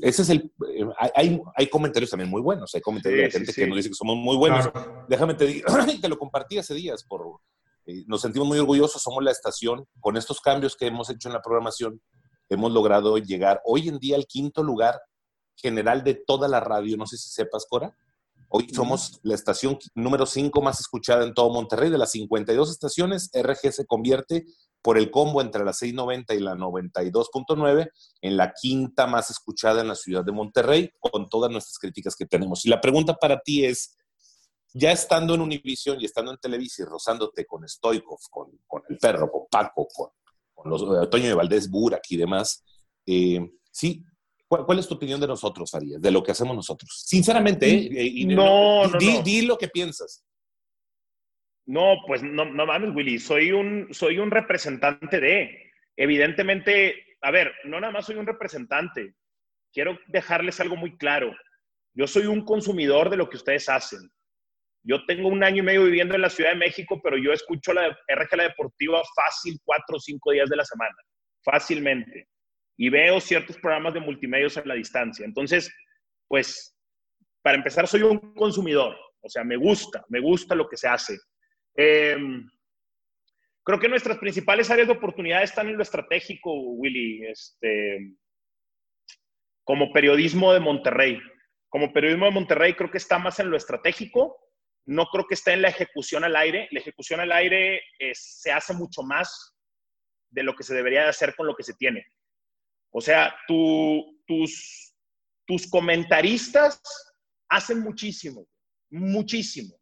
[0.02, 3.68] ese es el eh, hay, hay, comentarios también muy buenos hay comentarios de gente que
[3.68, 4.68] nos dice que somos muy buenos
[5.08, 5.68] déjame te digo
[6.02, 7.40] te lo compartí hace días por
[7.86, 9.86] eh, nos sentimos muy orgullosos, somos la estación.
[10.00, 12.02] Con estos cambios que hemos hecho en la programación,
[12.50, 15.02] hemos logrado llegar hoy en día al quinto lugar
[15.56, 16.98] general de toda la radio.
[16.98, 17.96] No sé si sepas, Cora.
[18.56, 21.90] Hoy somos la estación número 5 más escuchada en todo Monterrey.
[21.90, 24.46] De las 52 estaciones, RG se convierte
[24.84, 27.90] por el combo entre la 690 y la 92.9
[28.22, 32.26] en la quinta más escuchada en la ciudad de Monterrey, con todas nuestras críticas que
[32.26, 32.64] tenemos.
[32.66, 33.98] Y la pregunta para ti es,
[34.74, 39.32] ya estando en Univision y estando en Televisa y rozándote con Stoikov, con, el perro,
[39.32, 40.10] con Paco, con,
[40.54, 42.64] con los, eh, Toño de Valdés, Burak y demás,
[43.06, 43.40] eh,
[43.72, 44.04] sí,
[44.66, 47.04] ¿cuál, es tu opinión de nosotros, Arias, de lo que hacemos nosotros?
[47.06, 48.26] Sinceramente, ¿eh?
[48.28, 50.26] no, no, di, di, lo que piensas.
[51.66, 57.54] No, pues no, no mames, Willy, soy un, soy un representante de, evidentemente, a ver,
[57.64, 59.16] no nada más soy un representante,
[59.72, 61.34] quiero dejarles algo muy claro.
[61.94, 64.12] Yo soy un consumidor de lo que ustedes hacen.
[64.86, 67.72] Yo tengo un año y medio viviendo en la Ciudad de México, pero yo escucho
[67.72, 70.96] la RG Deportiva fácil cuatro o cinco días de la semana,
[71.44, 72.28] fácilmente.
[72.78, 75.26] Y veo ciertos programas de multimedios a la distancia.
[75.26, 75.74] Entonces,
[76.28, 76.78] pues,
[77.42, 78.96] para empezar, soy un consumidor.
[79.22, 81.18] O sea, me gusta, me gusta lo que se hace.
[81.76, 82.46] Em,
[83.64, 87.26] creo que nuestras principales áreas de oportunidad están en lo estratégico, Willy.
[87.28, 88.16] Este,
[89.64, 91.20] como periodismo de Monterrey.
[91.70, 94.44] Como periodismo de Monterrey creo que está más en lo estratégico
[94.86, 96.68] no creo que esté en la ejecución al aire.
[96.72, 99.56] La ejecución al aire eh, se hace mucho más
[100.30, 102.06] de lo que se debería de hacer con lo que se tiene.
[102.94, 104.94] O sea, tus,
[105.46, 106.82] tus comentaristas
[107.50, 108.48] hacen muchísimo,
[108.90, 109.76] muchísimo.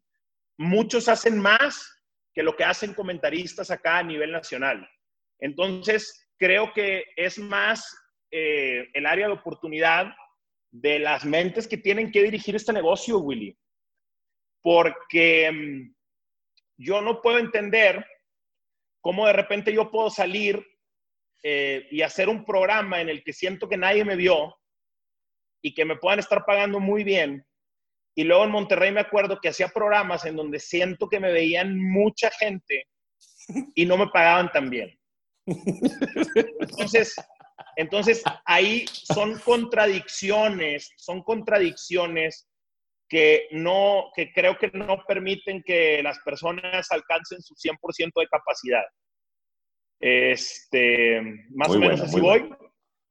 [0.58, 1.86] Muchos hacen más
[2.34, 4.88] que lo que hacen comentaristas acá a nivel nacional.
[5.40, 7.86] Entonces, creo que es más
[8.32, 10.14] eh, el área de oportunidad
[10.72, 13.58] de las mentes que tienen que dirigir este negocio, Willy
[14.62, 15.96] porque mm,
[16.78, 18.06] yo no puedo entender
[19.02, 20.64] cómo de repente yo puedo salir
[21.44, 24.56] eh, y hacer un programa en el que siento que nadie me vio
[25.64, 27.46] y que me puedan estar pagando muy bien.
[28.16, 31.78] Y luego en Monterrey me acuerdo que hacía programas en donde siento que me veían
[31.80, 32.88] mucha gente
[33.76, 34.98] y no me pagaban tan bien.
[36.60, 37.16] Entonces,
[37.76, 42.48] entonces ahí son contradicciones, son contradicciones
[43.10, 48.84] que no, que creo que no permiten que las personas alcancen su 100% de capacidad.
[50.02, 52.52] Este, más o menos así voy.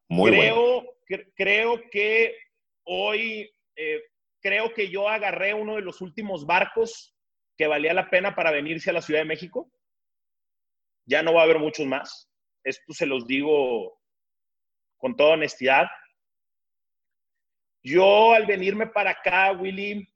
[0.09, 0.97] Muy creo,
[1.37, 2.37] creo que
[2.85, 4.03] hoy, eh,
[4.41, 7.15] creo que yo agarré uno de los últimos barcos
[7.57, 9.71] que valía la pena para venirse a la Ciudad de México.
[11.07, 12.29] Ya no va a haber muchos más.
[12.65, 14.01] Esto se los digo
[14.99, 15.87] con toda honestidad.
[17.85, 20.07] Yo al venirme para acá, Willy,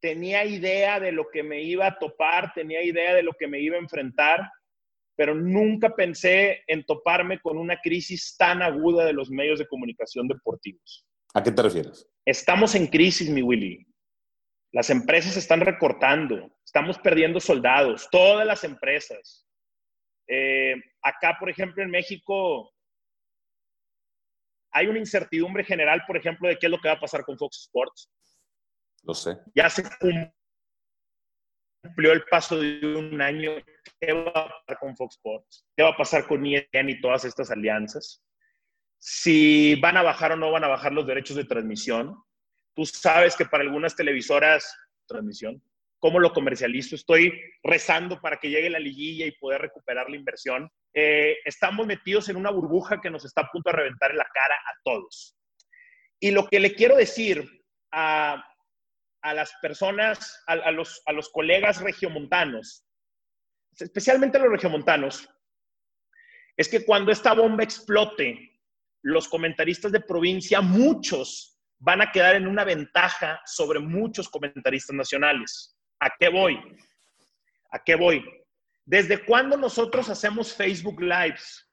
[0.00, 3.60] tenía idea de lo que me iba a topar, tenía idea de lo que me
[3.60, 4.50] iba a enfrentar,
[5.20, 10.26] pero nunca pensé en toparme con una crisis tan aguda de los medios de comunicación
[10.26, 11.06] deportivos.
[11.34, 12.10] ¿A qué te refieres?
[12.24, 13.86] Estamos en crisis, mi Willy.
[14.72, 19.46] Las empresas están recortando, estamos perdiendo soldados, todas las empresas.
[20.26, 22.72] Eh, acá, por ejemplo, en México,
[24.72, 27.36] hay una incertidumbre general, por ejemplo, de qué es lo que va a pasar con
[27.36, 28.10] Fox Sports.
[29.02, 29.36] Lo sé.
[29.54, 30.32] Ya se cumplió
[31.82, 33.52] el paso de un año.
[34.00, 35.66] ¿Qué va a pasar con Fox Sports?
[35.76, 38.22] ¿Qué va a pasar con ESPN y todas estas alianzas?
[38.98, 42.16] Si van a bajar o no van a bajar los derechos de transmisión.
[42.74, 45.62] Tú sabes que para algunas televisoras, transmisión,
[45.98, 46.94] ¿cómo lo comercializo?
[46.94, 50.70] Estoy rezando para que llegue la liguilla y poder recuperar la inversión.
[50.94, 54.28] Eh, estamos metidos en una burbuja que nos está a punto de reventar en la
[54.32, 55.36] cara a todos.
[56.20, 57.48] Y lo que le quiero decir
[57.92, 58.44] a,
[59.22, 62.86] las personas, a, los, a los colegas regiomontanos,
[63.78, 65.28] especialmente a los regiomontanos,
[66.56, 68.60] es que cuando esta bomba explote,
[69.02, 75.76] los comentaristas de provincia, muchos van a quedar en una ventaja sobre muchos comentaristas nacionales.
[76.00, 76.58] ¿A qué voy?
[77.70, 78.24] ¿A qué voy?
[78.84, 81.66] ¿Desde cuándo nosotros hacemos Facebook Lives?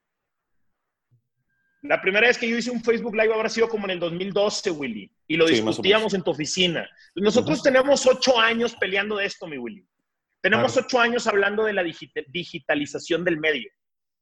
[1.81, 4.71] La primera vez que yo hice un Facebook Live habrá sido como en el 2012,
[4.71, 6.89] Willy, y lo discutíamos en tu oficina.
[7.15, 9.85] Nosotros tenemos ocho años peleando de esto, mi Willy.
[10.41, 13.69] Tenemos ocho años hablando de la digitalización del medio.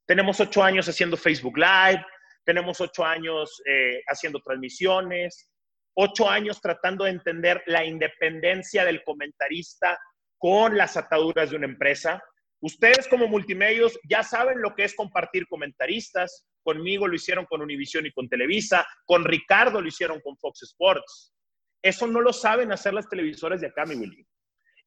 [0.06, 2.04] Tenemos ocho años haciendo Facebook Live,
[2.44, 5.50] tenemos ocho años eh, haciendo transmisiones,
[5.94, 9.98] ocho años tratando de entender la independencia del comentarista
[10.38, 12.22] con las ataduras de una empresa.
[12.60, 16.46] Ustedes como multimedios ya saben lo que es compartir comentaristas.
[16.66, 18.84] Conmigo lo hicieron con Univision y con Televisa.
[19.04, 21.32] Con Ricardo lo hicieron con Fox Sports.
[21.80, 24.26] Eso no lo saben hacer las televisoras de acá, mi Willy.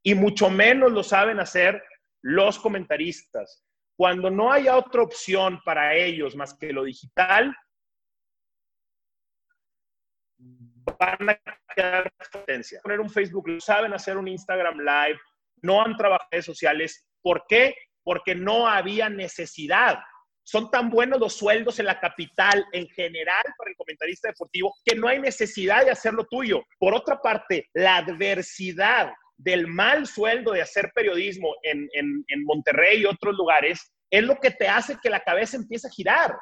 [0.03, 1.81] Y mucho menos lo saben hacer
[2.21, 3.63] los comentaristas.
[3.97, 7.55] Cuando no haya otra opción para ellos más que lo digital,
[10.99, 11.39] van a
[11.73, 12.81] quedar potencia.
[12.83, 15.19] Poner un Facebook, saben hacer un Instagram Live,
[15.61, 17.07] no han trabajado en redes sociales.
[17.21, 17.73] ¿Por qué?
[18.03, 19.99] Porque no había necesidad.
[20.49, 24.95] Son tan buenos los sueldos en la capital en general para el comentarista deportivo que
[24.95, 26.63] no hay necesidad de hacerlo tuyo.
[26.79, 31.87] Por otra parte, la adversidad del mal sueldo de hacer periodismo en,
[32.45, 36.35] Monterrey y otros lugares, es lo que te hace que la cabeza empiece a girar.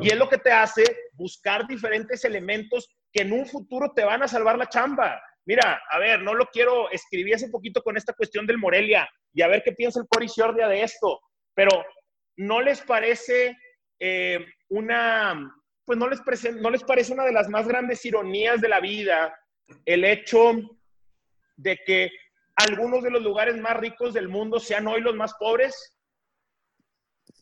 [0.00, 4.24] Y es lo que te hace buscar diferentes elementos que en un futuro te van
[4.24, 5.22] a salvar la chamba.
[5.46, 9.42] Mira, a ver, no lo quiero, escribí hace poquito con esta cuestión del Morelia y
[9.42, 11.20] a ver qué piensa el Cory Ciordia de esto,
[11.54, 11.70] pero
[12.36, 13.56] ¿no les parece
[13.98, 16.20] eh, una, pues no les,
[16.54, 19.38] no les parece una de las más grandes ironías de la vida
[19.84, 20.52] el hecho
[21.56, 22.10] de que
[22.56, 25.98] algunos de los lugares más ricos del mundo sean hoy los más pobres?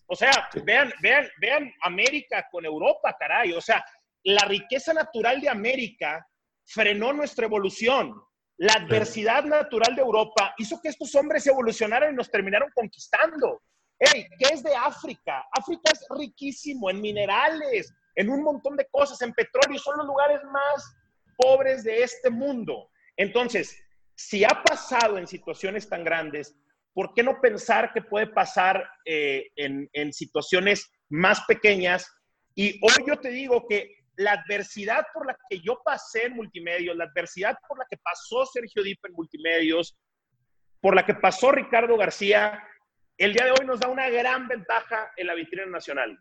[0.07, 3.53] O sea, vean, vean, vean América con Europa, caray.
[3.53, 3.85] O sea,
[4.25, 6.27] la riqueza natural de América
[6.65, 8.15] frenó nuestra evolución.
[8.59, 13.63] La adversidad natural de Europa hizo que estos hombres evolucionaran y nos terminaron conquistando.
[14.05, 15.47] Hey, ¿qué es de África?
[15.53, 20.41] África es riquísimo en minerales, en un montón de cosas, en petróleo, son los lugares
[20.43, 20.97] más
[21.37, 22.91] pobres de este mundo.
[23.17, 23.81] Entonces,
[24.17, 26.57] si ha pasado en situaciones tan grandes,
[26.93, 32.11] ¿por qué no pensar que puede pasar eh, en, en situaciones más pequeñas?
[32.57, 36.97] Y hoy yo te digo que la adversidad por la que yo pasé en multimedios,
[36.97, 39.97] la adversidad por la que pasó Sergio Dip en multimedios,
[40.81, 42.63] por la que pasó Ricardo García,
[43.25, 46.19] el día de hoy nos da una gran ventaja en la vitrina nacional.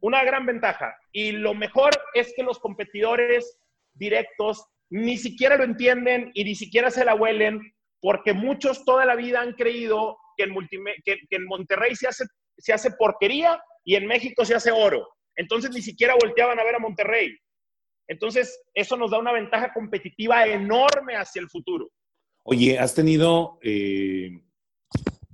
[0.00, 0.96] Una gran ventaja.
[1.12, 3.60] Y lo mejor es que los competidores
[3.94, 7.60] directos ni siquiera lo entienden y ni siquiera se la huelen,
[8.00, 12.24] porque muchos toda la vida han creído que en, Monterrey se hace,
[12.58, 15.08] se hace porquería y en México se hace oro.
[15.36, 17.38] Entonces ni siquiera volteaban a ver a Monterrey.
[18.08, 21.92] Entonces, eso nos da una ventaja competitiva enorme hacia el futuro.
[22.42, 24.40] Oye, ¿has tenido eh,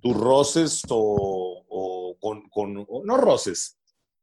[0.06, 3.78] tus roces o, con, no roces,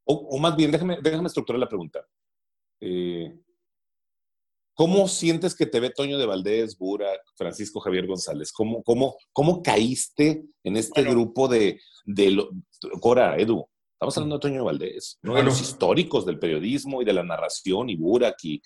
[0.05, 2.05] o, más bien, déjame, déjame estructurar la pregunta.
[2.79, 3.37] Eh,
[4.75, 8.51] ¿Cómo sientes que te ve Toño de Valdés, Burak, Francisco Javier González?
[8.51, 12.47] ¿Cómo, cómo, cómo caíste en este grupo de, de
[12.99, 13.65] Cora, Edu?
[13.93, 17.89] Estamos hablando de Toño Valdés, uno de los históricos del periodismo y de la narración,
[17.89, 18.61] y Burak y,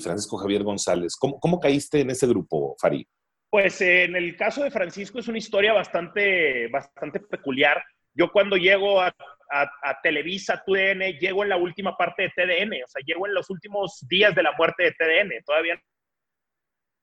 [0.00, 1.16] Francisco Javier González.
[1.16, 3.06] ¿Cómo, ¿Cómo, caíste en ese grupo, Farid?
[3.52, 7.84] Pues en el caso de Francisco es una historia bastante, bastante peculiar.
[8.14, 9.14] Yo cuando llego a,
[9.50, 13.50] a, Televisa, TUDN, llego en la última parte de TDN, o sea, llego en los
[13.50, 15.78] últimos días de la muerte de TDN, todavía.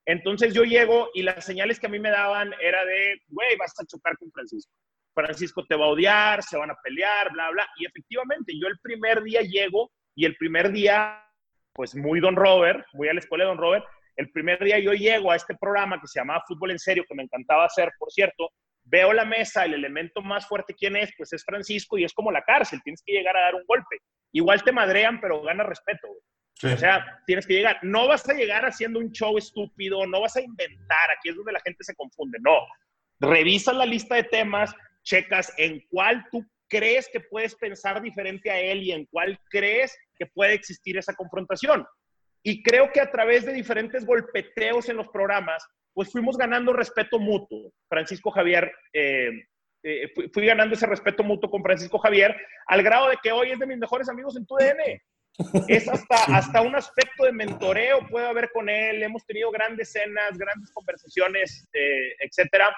[0.08, 3.80] Entonces yo llego y las señales que a mí me daban era de, güey, vas
[3.80, 4.72] a chocar con Francisco.
[5.14, 7.70] Francisco te va a odiar, se van a pelear, bla, bla.
[7.78, 11.24] Y efectivamente, yo el primer día llego y el primer día,
[11.74, 14.94] pues muy Don Robert, muy a la escuela de Don Robert, el primer día yo
[14.94, 18.12] llego a este programa que se llamaba Fútbol en Serio, que me encantaba hacer, por
[18.12, 18.52] cierto,
[18.84, 21.12] veo la mesa, el elemento más fuerte, ¿quién es?
[21.18, 23.98] Pues es Francisco y es como la cárcel, tienes que llegar a dar un golpe.
[24.32, 26.08] Igual te madrean, pero gana respeto.
[26.62, 27.80] O sea, tienes que llegar.
[27.84, 31.54] No vas a llegar haciendo un show estúpido, no vas a inventar, aquí es donde
[31.54, 32.38] la gente se confunde.
[32.42, 32.68] No,
[33.20, 38.60] revisas la lista de temas, checas en cuál tú crees que puedes pensar diferente a
[38.60, 41.86] él y en cuál crees que puede existir esa confrontación.
[42.44, 47.20] Y creo que a través de diferentes golpeteos en los programas, pues fuimos ganando respeto
[47.20, 47.72] mutuo.
[47.90, 49.32] Francisco Javier, eh,
[49.84, 52.36] eh, fui, ganando ese respeto mutuo con Francisco Javier,
[52.68, 55.02] al grado de que hoy es de mis mejores amigos en tu DN.
[55.68, 60.38] Es hasta, hasta un aspecto de mentoreo, puedo haber con él, hemos tenido grandes cenas,
[60.38, 62.76] grandes conversaciones, eh, etcétera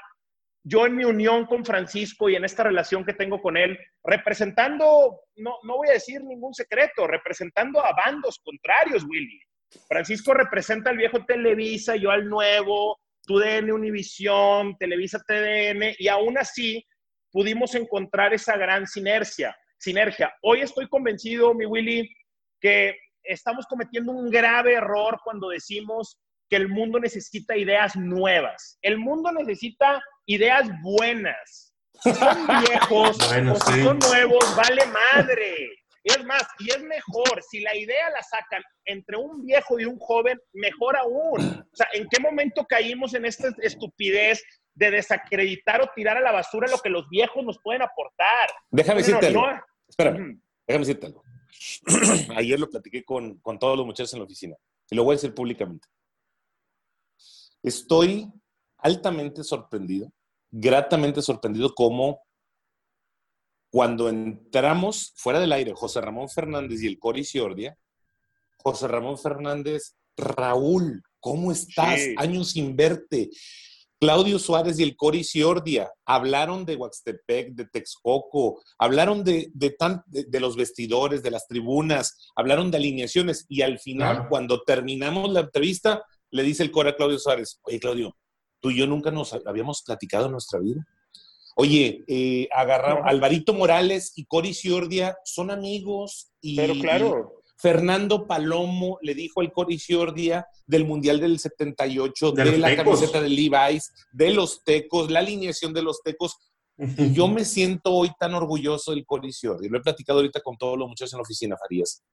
[0.64, 5.22] yo en mi unión con Francisco y en esta relación que tengo con él, representando,
[5.36, 9.40] no, no voy a decir ningún secreto, representando a bandos contrarios, Willy.
[9.88, 16.86] Francisco representa al viejo Televisa, yo al nuevo, TUDN Univisión, Televisa TDN, y aún así
[17.32, 19.56] pudimos encontrar esa gran sinergia.
[19.78, 20.34] sinergia.
[20.42, 22.10] Hoy estoy convencido, mi Willy,
[22.60, 28.78] que estamos cometiendo un grave error cuando decimos que el mundo necesita ideas nuevas.
[28.82, 31.74] El mundo necesita ideas buenas.
[32.04, 35.70] Si son viejos o si son nuevos, vale madre.
[36.04, 40.00] Es más, y es mejor, si la idea la sacan entre un viejo y un
[40.00, 41.42] joven, mejor aún.
[41.42, 46.32] O sea, ¿en qué momento caímos en esta estupidez de desacreditar o tirar a la
[46.32, 48.50] basura lo que los viejos nos pueden aportar?
[48.72, 49.46] Déjame decirte algo.
[49.88, 51.24] Espérame, déjame decirte algo.
[52.36, 54.56] Ayer lo platiqué con, con todos los muchachos en la oficina
[54.90, 55.88] y lo voy a decir públicamente.
[57.62, 58.28] Estoy
[58.78, 60.12] altamente sorprendido,
[60.50, 62.22] gratamente sorprendido como
[63.72, 67.78] cuando entramos fuera del aire, José Ramón Fernández y el Cori Ciordia,
[68.58, 72.02] José Ramón Fernández, Raúl, ¿cómo estás?
[72.18, 73.30] Años sin verte.
[73.98, 80.58] Claudio Suárez y el Cori Ciordia hablaron de Huaxtepec, de Texcoco, hablaron de, de, los
[80.58, 86.44] vestidores, de las tribunas, hablaron de alineaciones y al final, cuando terminamos la entrevista, le
[86.44, 88.18] dice el Cora a Claudio Suárez, oye Claudio,
[88.60, 90.84] tú y yo nunca nos habíamos platicado en nuestra vida.
[91.56, 97.42] Oye, eh, agarramos, Alvarito Morales y Cory Ciordia son amigos y, Pero claro.
[97.58, 102.86] Fernando Palomo le dijo al Cory Ciordia del Mundial del 78, De la Tecos.
[102.86, 106.38] camiseta de Levi's, de los Tecos, la alineación de los Tecos.
[106.98, 109.70] Y yo me siento hoy tan orgulloso del Cory Ciordia.
[109.70, 112.04] Lo he platicado ahorita con todos los muchachos en la oficina, Farías.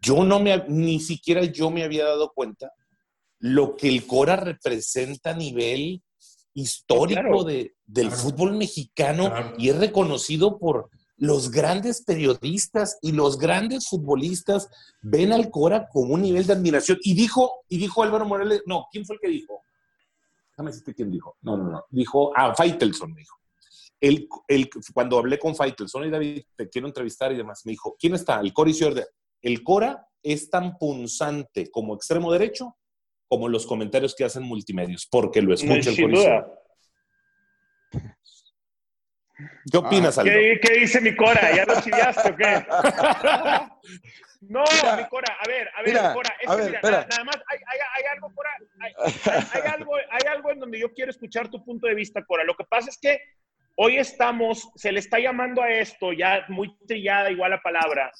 [0.00, 2.72] Yo no me, ni siquiera yo me había dado cuenta
[3.40, 6.02] lo que el Cora representa a nivel
[6.54, 7.44] histórico Claro.
[7.44, 8.22] de, del Claro.
[8.22, 9.54] fútbol mexicano Claro.
[9.58, 14.68] y es reconocido por los grandes periodistas y los grandes futbolistas
[15.02, 16.98] ven al Cora como un nivel de admiración.
[17.02, 19.62] Y dijo, y dijo Álvaro Morales, no, ¿quién fue el que dijo?
[20.52, 21.36] Déjame decirte quién dijo.
[21.42, 21.84] No, no, no.
[21.90, 23.36] Dijo, ah, Faitelson me dijo.
[24.00, 27.96] El, el- cuando hablé con Faitelson y David, te quiero entrevistar y demás, me dijo,
[27.98, 28.40] ¿quién está?
[28.40, 28.78] El Cora y.
[29.42, 32.76] El Cora es tan punzante como extremo derecho
[33.30, 36.48] como los comentarios que hacen multimedios, porque lo escucha el Sin duda.
[39.70, 40.32] ¿Qué opinas, Aldo?
[40.32, 41.54] ¿Qué, qué dice mi Cora?
[41.54, 42.66] ¿Ya lo chiviaste o qué?
[44.42, 46.80] No, Mira, mi Cora, a ver, a ver, mira, Cora, es a que ver, mira,
[46.90, 48.50] nada, nada más hay, hay, hay algo, Cora,
[48.80, 52.24] hay, hay- hay algo, hay algo en donde yo quiero escuchar tu punto de vista,
[52.24, 52.42] Cora.
[52.44, 53.20] Lo que pasa es que
[53.76, 58.10] hoy estamos, se le está llamando a esto, ya muy trillada igual la palabra,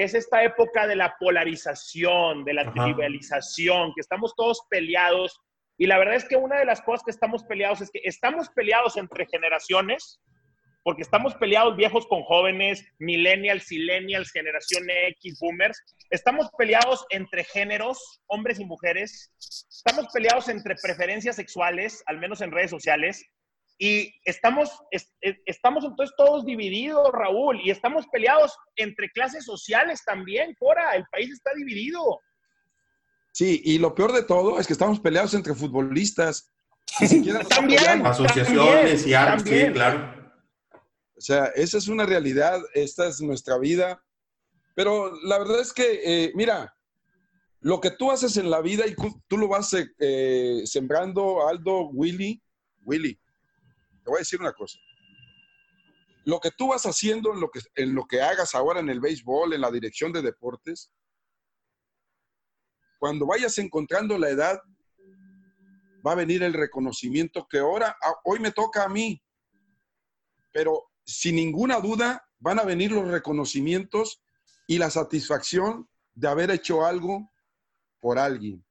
[0.00, 2.72] que es esta época de la polarización, de la Ajá.
[2.72, 5.38] tribalización, que estamos todos peleados.
[5.76, 8.48] Y la verdad es que una de las cosas que estamos peleados es que estamos
[8.48, 10.18] peleados entre generaciones,
[10.84, 15.78] porque estamos peleados viejos con jóvenes, millennials, silenials, generación X, boomers.
[16.08, 19.34] Estamos peleados entre géneros, hombres y mujeres.
[19.38, 23.22] Estamos peleados entre preferencias sexuales, al menos en redes sociales.
[23.82, 30.02] Y estamos, es- es- estamos entonces todos divididos, Raúl, y estamos peleados entre clases sociales
[30.04, 30.94] también, Cora.
[30.94, 32.20] El país está dividido.
[33.32, 36.52] Sí, y lo peor de todo es que estamos peleados entre futbolistas.
[37.48, 38.04] También.
[38.04, 40.14] Asociaciones y algo, sí, claro.
[41.16, 44.02] O sea, esa es una realidad, esta es nuestra vida.
[44.74, 46.74] Pero la verdad es que, eh, mira,
[47.60, 48.94] lo que tú haces en la vida y
[49.26, 52.42] tú lo vas eh, eh, sembrando, Aldo, Willy,
[52.84, 53.18] Willy,
[54.02, 54.78] te voy a decir una cosa.
[56.24, 59.00] Lo que tú vas haciendo en lo que, en lo que hagas ahora en el
[59.00, 60.92] béisbol, en la dirección de deportes,
[62.98, 64.60] cuando vayas encontrando la edad,
[66.06, 69.22] va a venir el reconocimiento que ahora, hoy me toca a mí,
[70.52, 74.22] pero sin ninguna duda van a venir los reconocimientos
[74.66, 77.30] y la satisfacción de haber hecho algo
[78.00, 78.64] por alguien.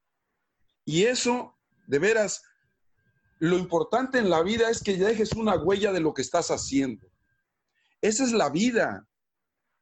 [0.86, 1.58] Y eso,
[1.88, 2.42] de veras,
[3.40, 7.08] lo importante en la vida es que dejes una huella de lo que estás haciendo.
[8.02, 9.08] Esa es la vida.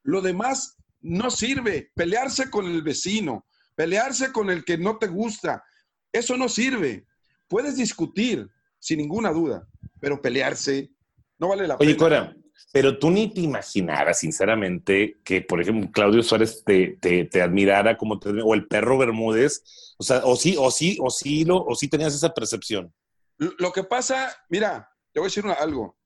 [0.03, 1.91] Lo demás no sirve.
[1.95, 5.63] Pelearse con el vecino, pelearse con el que no te gusta,
[6.11, 7.05] eso no sirve.
[7.47, 8.47] Puedes discutir,
[8.79, 9.67] sin ninguna duda,
[9.99, 10.91] pero pelearse
[11.39, 11.97] no vale la Oye, pena.
[11.97, 12.35] Cora,
[12.71, 17.97] pero tú ni te imaginaras, sinceramente, que, por ejemplo, Claudio Suárez te, te, te admirara
[17.97, 19.63] como te, o el perro Bermúdez,
[19.97, 22.93] o sea, o sí, o sí, o sí, lo, o sí tenías esa percepción.
[23.37, 25.97] Lo que pasa, mira, te voy a decir una- algo.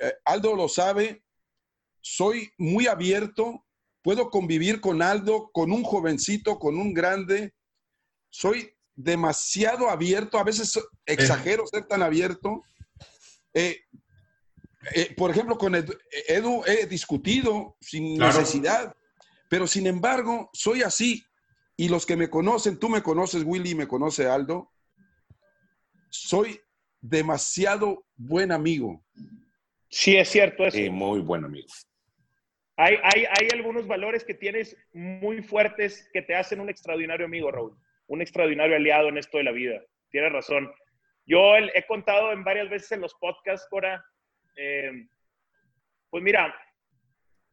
[0.00, 1.24] Eh, Aldo lo sabe,
[2.00, 3.66] soy muy abierto,
[4.02, 7.54] puedo convivir con Aldo, con un jovencito, con un grande.
[8.30, 12.64] Soy demasiado abierto, a veces exagero ser tan abierto.
[13.52, 13.80] Eh,
[14.94, 15.92] eh, por ejemplo, con Edu,
[16.28, 18.38] Edu he discutido sin Claro.
[18.38, 18.96] necesidad,
[19.48, 21.24] pero sin embargo, soy así.
[21.76, 24.72] Y los que me conocen, tú me conoces, Willy, me conoce Aldo,
[26.08, 26.60] soy
[27.00, 29.02] demasiado buen amigo.
[29.88, 30.76] Sí, es cierto eso.
[30.78, 31.68] Eh, muy buen amigo.
[32.76, 37.50] Hay, hay, hay algunos valores que tienes muy fuertes que te hacen un extraordinario amigo,
[37.50, 37.76] Raúl.
[38.06, 39.80] Un extraordinario aliado en esto de la vida.
[40.10, 40.70] Tienes razón.
[41.24, 44.04] Yo el- he contado en varias veces en los podcasts, Cora.
[44.56, 44.90] eh,
[46.10, 46.54] pues mira,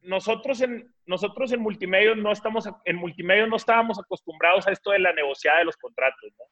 [0.02, 4.98] nosotros en, nosotros en multimedia no estamos, en multimedia no estábamos acostumbrados a esto de
[5.00, 6.44] la negociada de los contratos, ¿no?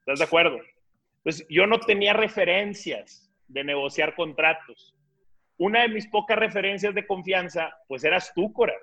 [0.00, 0.58] ¿Estás de acuerdo?
[1.22, 4.94] Pues yo no tenía referencias de negociar contratos
[5.58, 8.74] una de mis pocas referencias de confianza, pues eras tú, Cora.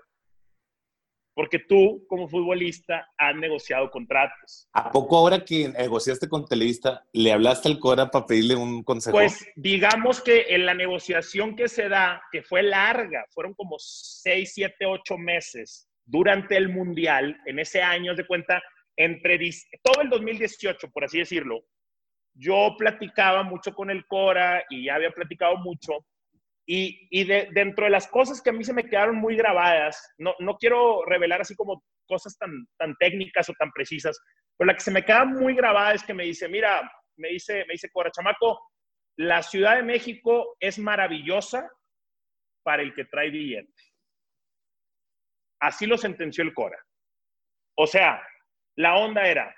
[1.34, 4.70] Porque tú, como futbolista, has negociado contratos.
[4.72, 9.18] ¿A poco ahora que negociaste con Televista, le hablaste al Cora para pedirle un consejo?
[9.18, 14.52] Pues digamos que en la negociación que se da, que fue larga, fueron como seis,
[14.54, 18.62] siete, ocho meses durante el Mundial, en ese año de cuenta,
[18.96, 19.38] entre
[19.84, 21.66] todo el 2018, por así decirlo,
[22.36, 25.94] yo platicaba mucho con el Cora y ya había platicado mucho.
[26.68, 30.14] Y, y de- dentro de las cosas que a mí se me quedaron muy grabadas,
[30.18, 34.20] no, no quiero revelar así como cosas tan, tan técnicas o tan precisas,
[34.58, 37.66] pero la que se me queda muy grabada es que me dice, mira, me dice,
[37.68, 38.60] me dice Cora, chamaco,
[39.18, 41.70] la Ciudad de México es maravillosa
[42.64, 43.72] para el que trae billete.
[45.62, 46.78] Así lo sentenció el Cora.
[47.78, 48.22] O sea,
[48.78, 49.54] la onda era,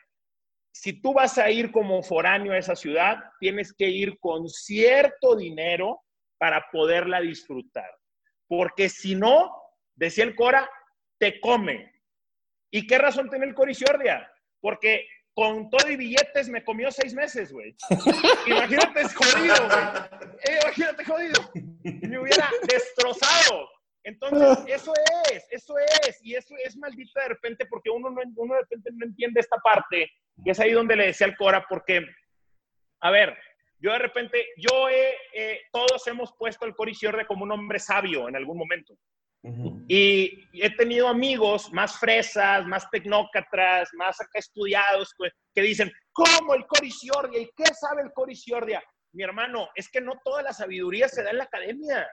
[0.79, 5.35] si tú vas a ir como foráneo a esa ciudad, tienes que ir con cierto
[5.35, 6.03] dinero
[6.37, 7.89] para poderla disfrutar.
[8.47, 9.51] Porque si no,
[9.95, 10.69] decía el Cora,
[11.17, 11.91] te come.
[12.71, 14.31] ¿Y qué razón tiene el Coriciordia?
[14.61, 17.75] Porque con todo y billetes me comió seis meses, güey.
[18.45, 20.31] Imagínate, jodido, güey.
[20.43, 21.51] Eh, imagínate, jodido.
[21.83, 23.67] Me hubiera destrozado.
[24.07, 24.93] Entonces, eso
[25.33, 28.89] es, eso es, y eso es maldito de repente porque uno, no, uno de repente
[28.93, 30.09] no entiende esta parte,
[30.45, 32.05] y es ahí donde le decía al Cora, porque,
[33.01, 33.37] a ver,
[33.79, 36.93] yo de repente, yo he, todos hemos puesto al Cori
[37.27, 38.97] como un hombre sabio en algún momento.
[39.89, 45.13] Y he tenido amigos más fresas, más tecnócratas, más acá estudiados,
[45.53, 47.39] que dicen, ¿cómo el Coriciordia?
[47.39, 48.81] ¿Y qué sabe el Coriciordia?
[49.13, 52.07] Mi hermano, es que no toda la sabiduría se da en la academia.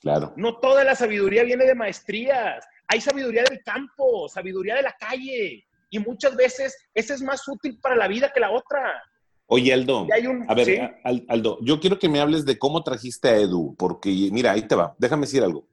[0.00, 0.32] Claro.
[0.36, 2.64] No toda la sabiduría viene de maestrías.
[2.88, 5.64] Hay sabiduría del campo, sabiduría de la calle.
[5.90, 9.02] Y muchas veces esa es más útil para la vida que la otra.
[9.46, 10.08] Oye, Aldo,
[10.48, 14.50] a ver, Aldo, yo quiero que me hables de cómo trajiste a Edu, porque mira,
[14.50, 15.68] ahí te va, déjame decir algo.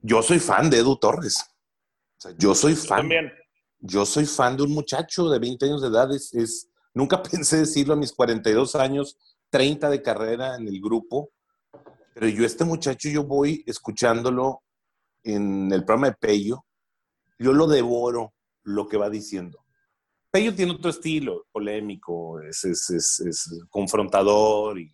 [0.00, 1.44] Yo soy fan de Edu Torres.
[2.36, 3.02] yo soy fan.
[3.02, 3.32] También.
[3.78, 6.08] Yo soy fan de un muchacho de 20 años de edad.
[6.12, 9.16] Es, nunca pensé decirlo a mis 42 años,
[9.50, 11.30] 30 de carrera en el grupo.
[12.14, 14.62] Pero yo, este muchacho, yo voy escuchándolo
[15.24, 16.64] en el programa de Pello.
[17.38, 19.64] Yo lo devoro lo que va diciendo.
[20.30, 22.90] Pello tiene otro estilo, polémico, es, es,
[23.20, 24.90] es, confrontador y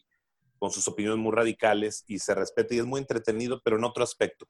[0.58, 4.02] con sus opiniones muy radicales y se respeta y es muy entretenido, pero en otro
[4.02, 4.48] aspecto.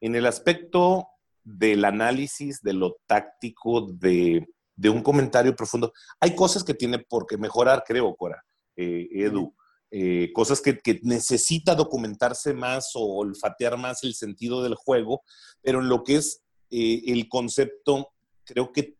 [0.00, 1.06] En el aspecto
[1.44, 4.44] del análisis, de lo táctico, de,
[4.74, 8.42] de un comentario profundo, hay cosas que tiene por qué mejorar, creo, Cora,
[8.76, 9.54] eh, Edu.
[9.96, 15.22] Eh, cosas que, necesita documentarse más o olfatear más el sentido del juego,
[15.62, 16.42] pero en lo que es
[16.72, 18.96] eh, el concepto, creo que,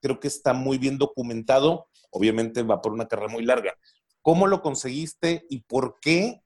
[0.00, 1.88] creo que está muy bien documentado.
[2.10, 3.76] Obviamente va por una carrera muy larga.
[4.22, 6.40] ¿Cómo lo conseguiste y por qué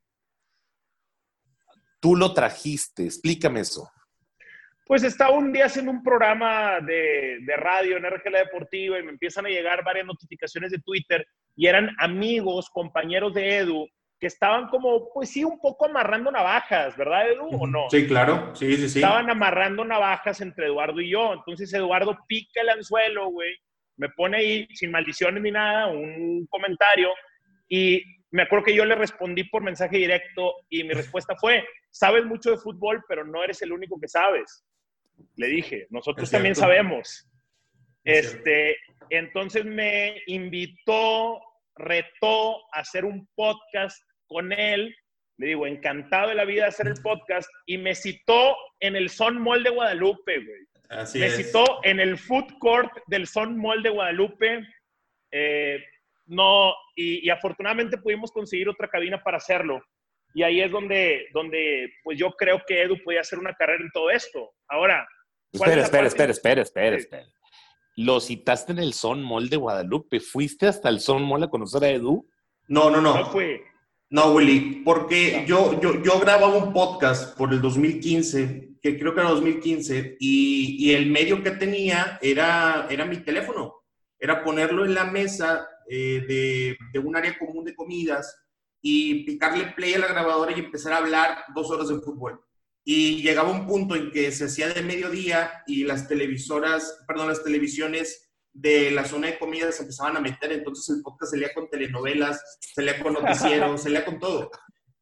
[2.01, 3.05] tú lo trajiste?
[3.05, 3.91] Explícame eso.
[4.87, 9.11] Pues estaba un día haciendo un programa de, de radio en RGL Deportiva y me
[9.11, 11.27] empiezan a llegar varias notificaciones de Twitter
[11.57, 13.89] y eran amigos, compañeros de Edu,
[14.19, 17.49] que estaban como, pues sí, un poco amarrando navajas, ¿verdad, Edu?
[17.49, 17.91] ¿O no?
[17.91, 18.99] Sí, claro, sí, sí, sí.
[19.01, 21.35] Estaban amarrando navajas entre Eduardo y yo.
[21.35, 23.55] Entonces Eduardo pica el anzuelo, güey,
[23.97, 27.11] me pone ahí, sin maldiciones ni nada, un comentario
[27.69, 32.25] y me acuerdo que yo le respondí por mensaje directo y mi respuesta fue, sabes
[32.25, 34.65] mucho de fútbol, pero no eres el único que sabes.
[35.37, 37.29] Le dije, nosotros también sabemos.
[38.03, 38.77] este,
[39.11, 41.41] entonces me invitó,
[41.77, 44.95] retó a hacer un podcast con él.
[45.39, 47.49] Le digo, encantado de la vida de hacer el podcast.
[47.67, 50.61] Y me citó en el Son Mall de Guadalupe, güey.
[50.91, 54.63] Así me citó en el food court del Son Mall de Guadalupe.
[55.33, 55.83] Eh,
[56.27, 59.83] no, y, afortunadamente pudimos conseguir otra cabina para hacerlo.
[60.35, 63.91] Y ahí es donde, donde pues yo creo que Edu podía hacer una carrera en
[63.91, 64.53] todo esto.
[64.69, 65.07] Ahora.
[65.53, 67.27] Espera, espera, espera, espera, espera, espera
[67.97, 70.21] lo citaste en el Son Mall de Guadalupe.
[70.21, 72.29] ¿Fuiste hasta el Son Mall a conocer a Edu?
[72.69, 73.17] No, no, no.
[73.17, 73.63] No fue.
[74.11, 79.21] No, Willy, porque yo, yo, yo grababa un podcast por el 2015, que creo que
[79.21, 83.83] era 2015, y, y el medio que tenía era, era mi teléfono.
[84.19, 88.41] Era ponerlo en la mesa eh, de, de un área común de comidas
[88.81, 92.41] y picarle play a la grabadora y empezar a hablar dos horas de fútbol
[92.85, 97.43] y llegaba un punto en que se hacía de mediodía y las televisoras, perdón, las
[97.43, 101.55] televisiones de la zona de comida se empezaban a meter, entonces el podcast se leía
[101.55, 104.51] con telenovelas, se leía con noticieros, se leía con todo.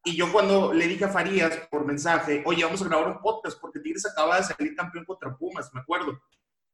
[0.05, 3.59] Y yo cuando le dije a Farías por mensaje, oye, vamos a grabar un podcast
[3.59, 6.19] porque Tigres acaba de salir campeón contra Pumas, me acuerdo.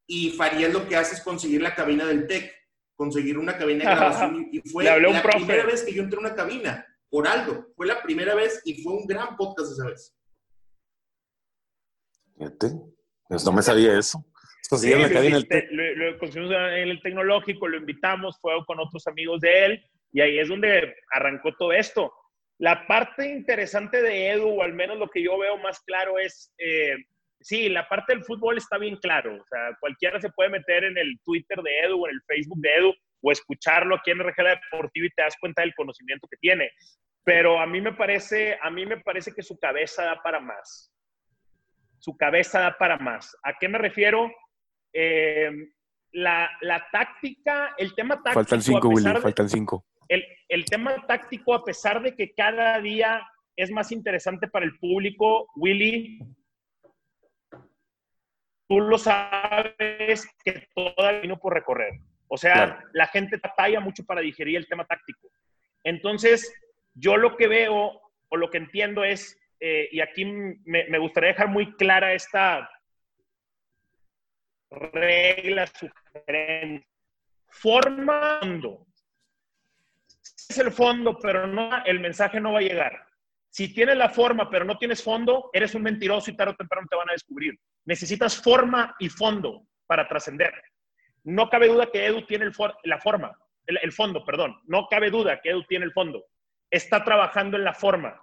[0.06, 2.52] Y Farías lo que hace es conseguir la cabina del TEC,
[2.96, 4.48] conseguir una cabina de grabación.
[4.50, 7.66] Y fue la primera vez que yo entré a una cabina, por algo.
[7.76, 10.16] Fue la primera vez y fue un gran podcast esa vez.
[13.28, 14.24] Pues no me sabía eso.
[14.62, 20.20] Sí, lo, conseguimos en el tecnológico, lo invitamos, fue con otros amigos de él y
[20.20, 22.12] ahí es donde arrancó todo esto.
[22.58, 26.52] La parte interesante de Edu, o al menos lo que yo veo más claro es,
[26.58, 26.94] eh,
[27.40, 29.34] sí, la parte del fútbol está bien claro.
[29.34, 32.60] O sea, cualquiera se puede meter en el Twitter de Edu o en el Facebook
[32.60, 36.36] de Edu o escucharlo aquí en RGL Deportivo y te das cuenta del conocimiento que
[36.36, 36.70] tiene.
[37.24, 40.92] Pero a mí me parece, a mí me parece que su cabeza da para más
[42.00, 43.36] su cabeza da para más.
[43.42, 44.32] ¿A qué me refiero?
[44.92, 45.50] Eh,
[46.12, 48.34] la, la táctica, el tema táctico.
[48.34, 49.86] Faltan cinco, Willy, faltan cinco.
[50.08, 53.22] El, el tema táctico, a pesar de que cada día
[53.54, 56.18] es más interesante para el público, Willy,
[58.68, 62.00] tú lo sabes que todavía no por recorrer.
[62.28, 65.28] O sea, la gente batalla mucho para digerir el tema táctico.
[65.84, 66.52] Entonces,
[66.94, 71.48] yo lo que veo o lo que entiendo es, eh, y aquí me, gustaría dejar
[71.48, 72.68] muy clara esta
[74.70, 76.86] regla sugerente.
[77.48, 78.86] Forma fondo.
[80.48, 83.06] Es el fondo, pero no, el mensaje no va a llegar.
[83.50, 86.86] Si tienes la forma, pero no tienes fondo, eres un mentiroso y tarde o temprano
[86.88, 87.58] te van a descubrir.
[87.84, 90.52] Necesitas forma y fondo para trascender.
[91.24, 92.52] No cabe duda que Edu tiene el
[92.84, 93.36] la forma,
[93.66, 94.60] el, fondo, perdón.
[94.66, 96.24] No cabe duda que Edu tiene el fondo.
[96.70, 98.22] Está trabajando en la forma.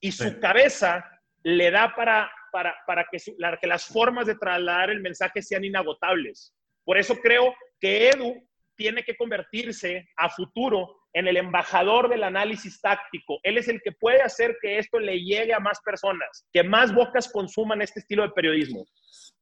[0.00, 1.04] Y su cabeza
[1.42, 6.54] le da para, para, para que, que las formas de trasladar el mensaje sean inagotables.
[6.84, 8.46] Por eso creo que Edu
[8.76, 13.38] tiene que convertirse a futuro en el embajador del análisis táctico.
[13.42, 16.94] Él es el que puede hacer que esto le llegue a más personas, que más
[16.94, 18.86] bocas consuman este estilo de periodismo.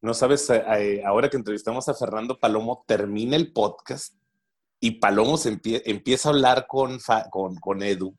[0.00, 4.14] No sabes, eh, eh, ahora que entrevistamos a Fernando Palomo, termina el podcast
[4.80, 6.98] y Palomo se empieza a hablar con,
[7.30, 8.16] con, con Edu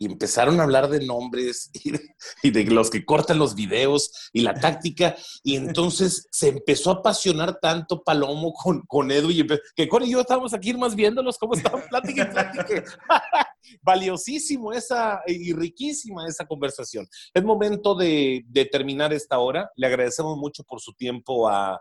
[0.00, 1.70] y empezaron a hablar de nombres
[2.42, 5.14] y de, los que cortan los videos y la táctica.
[5.44, 9.46] Y entonces se empezó a apasionar tanto Palomo con, con Edu y
[9.76, 12.84] que Cori y yo estábamos aquí más viéndolos cómo estaban plática y plática.
[13.82, 17.06] Valiosísimo esa y riquísima esa conversación.
[17.34, 19.70] Es momento de, de terminar esta hora.
[19.76, 21.78] Le agradecemos mucho por su tiempo a,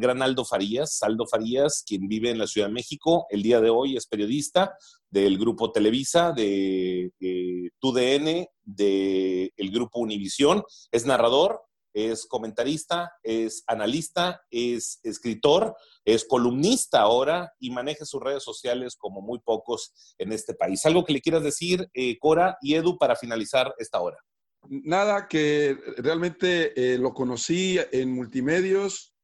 [0.00, 1.02] gran Aldo Farías.
[1.02, 4.74] Aldo Farías, quien vive en la Ciudad de México, el día de hoy es periodista
[5.10, 7.12] del grupo Televisa, de,
[7.80, 15.74] TUDN, del grupo Univisión, es narrador, es comentarista, es analista, es escritor,
[16.04, 20.84] es columnista ahora y maneja sus redes sociales como muy pocos en este país.
[20.86, 24.18] ¿Algo que le quieras decir, eh, Cora y Edu, para finalizar esta hora?
[24.68, 29.14] Nada, que realmente eh, lo conocí en multimedios,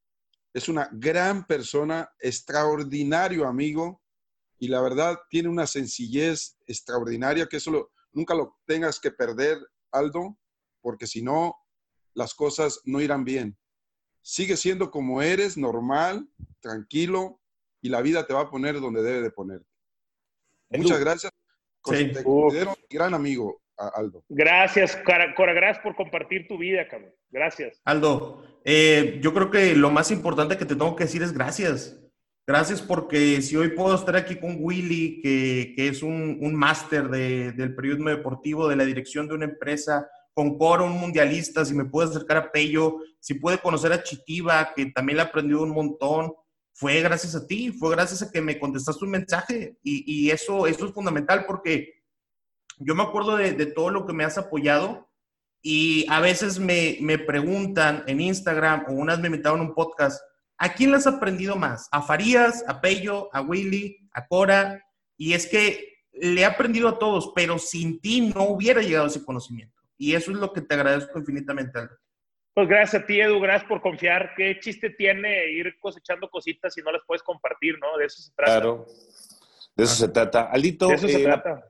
[0.57, 4.01] es una gran persona, extraordinario amigo
[4.59, 9.59] y la verdad tiene una sencillez extraordinaria que eso nunca lo tengas que perder,
[9.93, 10.39] Aldo,
[10.81, 11.55] porque si no,
[12.15, 13.59] las cosas no irán bien.
[14.23, 16.27] Sigue siendo como eres, normal,
[16.61, 17.39] tranquilo
[17.83, 19.69] y la vida te va a poner donde debe de ponerte.
[20.71, 21.33] Muchas gracias.
[21.85, 22.13] Sí.
[22.89, 24.24] gran amigo, Aldo.
[24.29, 27.12] Gracias, Cora, gracias por compartir tu vida, cabrón.
[27.31, 27.81] Gracias.
[27.85, 32.01] Aldo, eh, yo creo que lo más importante que te tengo que decir es gracias.
[32.49, 37.09] Gracias porque si hoy puedo estar aquí con Willy, que, que es un, un máster
[37.09, 41.74] de, del periodismo deportivo, de la dirección de una empresa, con Cora, un mundialista, si
[41.74, 45.70] me puede acercar a Pello, si puede conocer a Chitiva, que también le aprendió un
[45.70, 46.35] montón,
[46.72, 50.66] fue gracias a ti, fue gracias a que me contestaste un mensaje y, y eso,
[50.66, 51.96] eso es fundamental porque
[52.77, 55.09] yo me acuerdo de, de, todo lo que me has apoyado
[55.62, 60.22] y a veces me, me preguntan en Instagram o unas me invitaron a un podcast,
[60.59, 61.89] ¿a quién le has aprendido más?
[61.91, 64.85] ¿A Farías, a Pello, a Willy, a Cora?
[65.16, 69.24] Y es que le he aprendido a todos, pero sin ti no hubiera llegado ese
[69.24, 69.74] conocimiento.
[69.99, 71.97] Y eso es lo que te agradezco infinitamente, Aldo.
[72.55, 74.33] Pues gracias a ti, Edu, gracias por confiar.
[74.35, 77.99] ¿Qué chiste tiene ir cosechando cositas si no las puedes compartir, no?
[77.99, 78.53] De eso se trata.
[78.53, 78.87] Claro,
[79.77, 80.43] de eso se trata.
[80.51, 81.51] Aldito, de eso se eh, trata.
[81.51, 81.64] La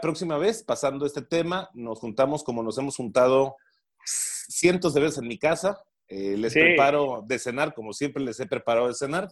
[0.00, 3.56] próxima vez, pasando este tema, nos juntamos como nos hemos juntado
[4.04, 5.82] cientos de veces en mi casa.
[6.08, 9.28] Eh, les preparo de cenar, como siempre les he preparado de cenar,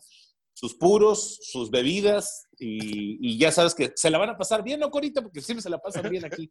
[0.54, 4.90] sus puros, sus bebidas, y, ya sabes que se la van a pasar bien, ¿no,
[4.90, 5.22] Corita?
[5.22, 6.50] Porque siempre se la pasan bien aquí.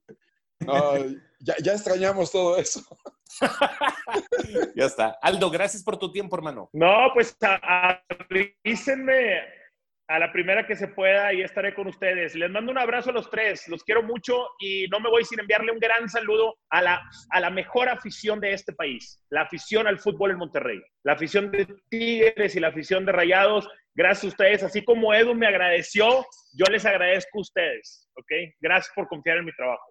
[1.39, 2.81] ya, ya, extrañamos todo eso.
[4.75, 5.17] ya está.
[5.21, 6.69] Aldo, gracias por tu tiempo, hermano.
[6.73, 7.35] No, pues
[8.29, 9.58] avísenme
[10.09, 12.33] a la primera que se pueda y estaré con ustedes.
[12.33, 15.39] Les mando un abrazo a los tres, los quiero mucho y no me voy sin
[15.39, 19.85] enviarle un gran saludo a la, a la mejor afición de este país, la afición
[19.85, 23.69] al fútbol en Monterrey, la afición de Tigres y la afición de Rayados.
[23.93, 28.31] Gracias a ustedes, así como Edu me agradeció, yo les agradezco a ustedes, ¿ok?
[28.59, 29.88] Gracias por confiar en mi trabajo.